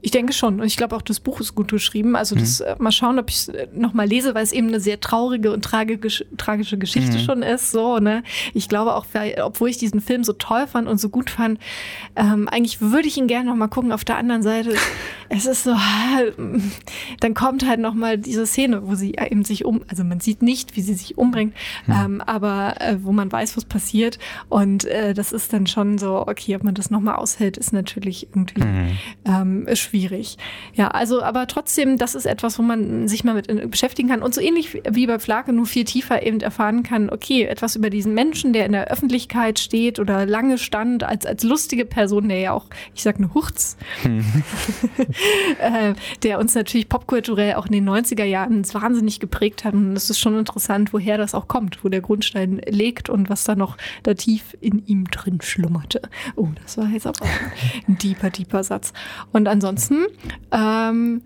[0.00, 0.60] Ich denke schon.
[0.60, 2.14] Und ich glaube auch, das Buch ist gut geschrieben.
[2.14, 2.84] Also das, mhm.
[2.84, 5.64] mal schauen, ob ich es äh, nochmal lese, weil es eben eine sehr traurige und
[5.64, 7.22] tragische, tragische Geschichte mhm.
[7.22, 7.72] schon ist.
[7.72, 8.22] So, ne?
[8.54, 9.06] Ich glaube auch,
[9.42, 11.58] obwohl ich diesen Film so toll fand und so gut fand,
[12.14, 13.90] ähm, eigentlich würde ich ihn gerne nochmal gucken.
[13.90, 14.74] Auf der anderen Seite,
[15.28, 15.74] es ist so,
[17.20, 20.76] dann kommt halt nochmal diese Szene, wo sie eben sich um, also man sieht nicht,
[20.76, 21.54] wie sie sich umbringt,
[21.86, 21.92] mhm.
[21.92, 24.18] ähm, aber äh, wo man weiß, was passiert.
[24.48, 28.28] Und äh, das ist dann schon so, okay, ob man das nochmal aushält, ist natürlich
[28.32, 28.98] irgendwie mhm.
[29.26, 29.97] ähm, schwierig.
[30.74, 34.22] Ja, also, aber trotzdem, das ist etwas, wo man sich mal mit äh, beschäftigen kann
[34.22, 37.90] und so ähnlich wie bei Flake nur viel tiefer eben erfahren kann, okay, etwas über
[37.90, 42.38] diesen Menschen, der in der Öffentlichkeit steht oder lange stand, als, als lustige Person, der
[42.38, 44.24] ja auch, ich sag eine Hurz, hm.
[45.60, 49.74] äh, der uns natürlich popkulturell auch in den 90er Jahren wahnsinnig geprägt hat.
[49.74, 53.44] Und es ist schon interessant, woher das auch kommt, wo der Grundstein legt und was
[53.44, 56.02] da noch da tief in ihm drin schlummerte.
[56.36, 57.26] Oh, das war jetzt aber
[57.86, 58.92] ein deeper, deeper Satz.
[59.32, 60.06] Und ansonsten ansonsten
[60.50, 61.22] ähm,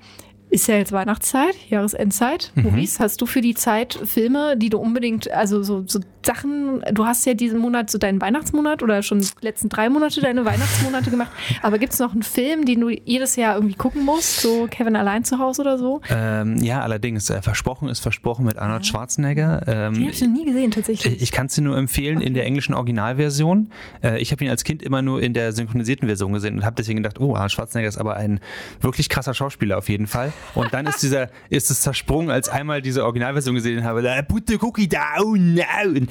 [0.53, 2.53] ist ja jetzt Weihnachtszeit, Jahresendzeit.
[2.55, 2.65] Mhm.
[2.65, 7.07] Maurice, hast du für die Zeit Filme, die du unbedingt, also so, so Sachen, du
[7.07, 11.11] hast ja diesen Monat so deinen Weihnachtsmonat oder schon die letzten drei Monate deine Weihnachtsmonate
[11.11, 11.31] gemacht,
[11.63, 14.95] aber gibt es noch einen Film, den du jedes Jahr irgendwie gucken musst, so Kevin
[14.95, 16.03] allein zu Hause oder so?
[16.11, 19.63] Ähm, ja, allerdings, äh, Versprochen ist Versprochen mit Arnold Schwarzenegger.
[19.67, 21.15] Ähm, den habe ich noch nie gesehen tatsächlich.
[21.15, 22.27] Ich, ich kann es dir nur empfehlen okay.
[22.27, 23.71] in der englischen Originalversion.
[24.05, 26.77] Äh, ich habe ihn als Kind immer nur in der synchronisierten Version gesehen und habe
[26.77, 28.39] deswegen gedacht, oh, Arnold Schwarzenegger ist aber ein
[28.83, 30.33] wirklich krasser Schauspieler auf jeden Fall.
[30.55, 34.03] Und dann ist dieser, ist es zersprungen, als einmal diese Originalversion gesehen habe.
[34.29, 36.07] Put the cookie down now.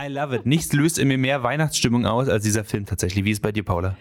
[0.00, 0.46] I love it.
[0.46, 3.24] Nichts löst in mir mehr Weihnachtsstimmung aus als dieser Film tatsächlich.
[3.24, 3.96] Wie ist es bei dir, Paula?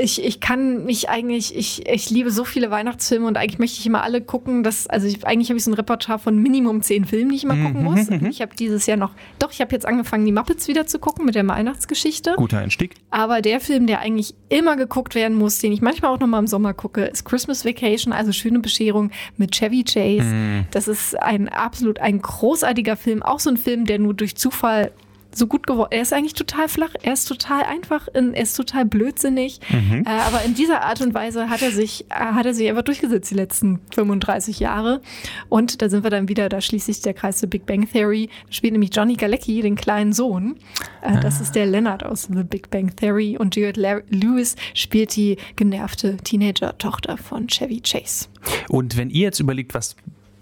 [0.00, 3.86] Ich, ich kann mich eigentlich, ich, ich liebe so viele Weihnachtsfilme und eigentlich möchte ich
[3.86, 4.62] immer alle gucken.
[4.62, 7.44] Dass, also ich, eigentlich habe ich so ein Repertoire von Minimum zehn Filmen, die ich
[7.44, 8.08] immer gucken mhm, muss.
[8.30, 11.24] Ich habe dieses Jahr noch, doch, ich habe jetzt angefangen, die Muppets wieder zu gucken
[11.24, 12.34] mit der Weihnachtsgeschichte.
[12.36, 12.94] Guter Einstieg.
[13.10, 16.38] Aber der Film, der eigentlich immer geguckt werden muss, den ich manchmal auch noch mal
[16.38, 20.24] im Sommer gucke, ist Christmas Vacation, also Schöne Bescherung mit Chevy Chase.
[20.24, 20.64] Mhm.
[20.70, 24.92] Das ist ein absolut ein großartiger Film, auch so ein Film, der nur durch Zufall
[25.36, 25.88] so gut geworden.
[25.90, 29.60] Er ist eigentlich total flach, er ist total einfach, er ist total blödsinnig.
[29.70, 30.04] Mhm.
[30.06, 32.82] Äh, aber in dieser Art und Weise hat er sich, äh, hat er sich einfach
[32.82, 35.00] durchgesetzt die letzten 35 Jahre.
[35.48, 38.28] Und da sind wir dann wieder, da schließt sich der Kreis zur Big Bang Theory.
[38.46, 40.56] Da spielt nämlich Johnny Galecki, den kleinen Sohn.
[41.02, 41.42] Äh, das ah.
[41.42, 43.36] ist der Leonard aus The Big Bang Theory.
[43.36, 48.26] Und Juliette Lewis spielt die genervte Teenager-Tochter von Chevy Chase.
[48.68, 49.96] Und wenn ihr jetzt überlegt, was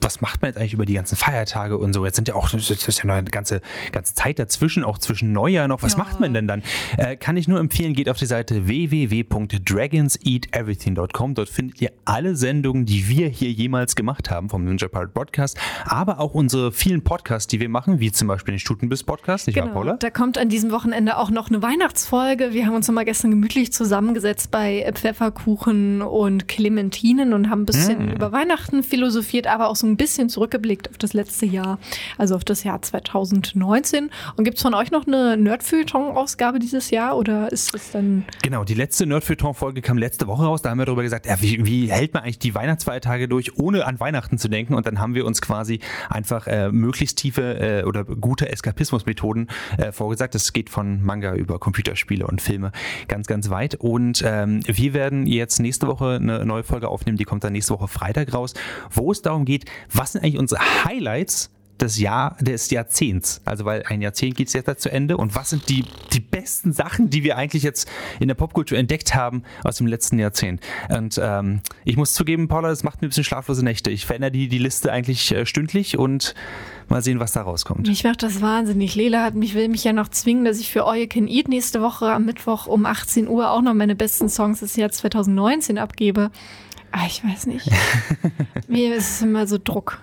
[0.05, 2.05] was macht man jetzt eigentlich über die ganzen Feiertage und so?
[2.05, 5.33] Jetzt sind ja auch, das ist ja noch eine ganze, ganze Zeit dazwischen, auch zwischen
[5.33, 5.83] Neujahr noch.
[5.83, 5.99] Was ja.
[5.99, 6.63] macht man denn dann?
[6.99, 11.35] Äh, kann ich nur empfehlen, geht auf die Seite www.dragonseateverything.com.
[11.35, 15.59] Dort findet ihr alle Sendungen, die wir hier jemals gemacht haben vom Ninja Pirate Podcast,
[15.87, 19.55] aber auch unsere vielen Podcasts, die wir machen, wie zum Beispiel den Stutenbiss Podcast, nicht
[19.55, 19.69] genau.
[19.69, 19.95] wahr, Paula?
[19.95, 22.53] Da kommt an diesem Wochenende auch noch eine Weihnachtsfolge.
[22.53, 28.09] Wir haben uns nochmal gestern gemütlich zusammengesetzt bei Pfefferkuchen und Clementinen und haben ein bisschen
[28.09, 28.13] mm.
[28.13, 31.79] über Weihnachten philosophiert, aber auch so ein ein bisschen zurückgeblickt auf das letzte Jahr,
[32.19, 34.11] also auf das Jahr 2019.
[34.37, 38.25] Und gibt es von euch noch eine Nerdfeuilleton-Ausgabe dieses Jahr oder ist es dann.
[38.43, 40.63] Genau, die letzte Nerdfeuilleton-Folge kam letzte Woche raus.
[40.63, 43.87] Da haben wir darüber gesagt, ja, wie, wie, hält man eigentlich die Weihnachtsfeiertage durch, ohne
[43.87, 44.75] an Weihnachten zu denken?
[44.75, 49.93] Und dann haben wir uns quasi einfach äh, möglichst tiefe äh, oder gute Eskapismusmethoden äh,
[49.93, 50.35] vorgesagt.
[50.35, 52.73] Das geht von Manga über Computerspiele und Filme
[53.09, 53.77] ganz, ganz weit.
[53.77, 57.75] Und ähm, wir werden jetzt nächste Woche eine neue Folge aufnehmen, die kommt dann nächste
[57.75, 58.55] Woche Freitag raus,
[58.91, 63.41] wo es darum geht, was sind eigentlich unsere Highlights des, Jahr, des Jahrzehnts.
[63.45, 65.17] Also weil ein Jahrzehnt geht es jetzt zu Ende.
[65.17, 69.15] Und was sind die, die besten Sachen, die wir eigentlich jetzt in der Popkultur entdeckt
[69.15, 70.61] haben aus dem letzten Jahrzehnt?
[70.89, 73.91] Und ähm, ich muss zugeben, Paula, das macht mir ein bisschen schlaflose Nächte.
[73.91, 76.35] Ich verändere die, die Liste eigentlich äh, stündlich und
[76.89, 77.87] mal sehen, was da rauskommt.
[77.87, 78.95] Mich macht das wahnsinnig.
[78.95, 81.81] Lela hat mich, will mich ja noch zwingen, dass ich für All Can Eat nächste
[81.81, 86.31] Woche am Mittwoch um 18 Uhr auch noch meine besten Songs des Jahres 2019 abgebe.
[86.97, 87.69] Ah, ich weiß nicht.
[88.69, 90.01] Mir ist es immer so Druck.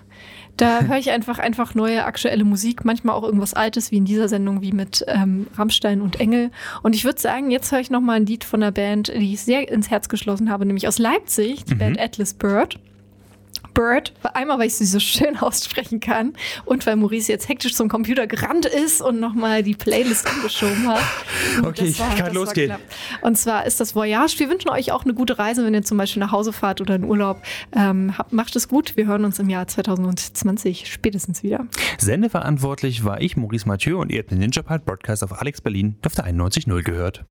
[0.58, 4.28] Da höre ich einfach einfach neue aktuelle Musik, manchmal auch irgendwas Altes, wie in dieser
[4.28, 6.50] Sendung, wie mit ähm, Rammstein und Engel.
[6.82, 9.32] Und ich würde sagen, jetzt höre ich noch mal ein Lied von einer Band, die
[9.32, 11.78] ich sehr ins Herz geschlossen habe, nämlich aus Leipzig, die mhm.
[11.78, 12.78] Band Atlas Bird
[13.74, 14.12] Bird.
[14.34, 18.26] Einmal, weil ich sie so schön aussprechen kann und weil Maurice jetzt hektisch zum Computer
[18.26, 21.02] gerannt ist und nochmal die Playlist angeschoben hat.
[21.62, 22.72] Okay, ich kann losgehen.
[23.20, 24.38] Und zwar ist das Voyage.
[24.38, 26.94] Wir wünschen euch auch eine gute Reise, wenn ihr zum Beispiel nach Hause fahrt oder
[26.94, 27.42] in Urlaub.
[27.74, 28.96] Ähm, macht es gut.
[28.96, 31.66] Wir hören uns im Jahr 2020 spätestens wieder.
[31.98, 35.96] Sendeverantwortlich war ich, Maurice Mathieu, und ihr habt den Ninja Part Broadcast auf Alex Berlin
[36.04, 37.24] auf der 91.0 gehört.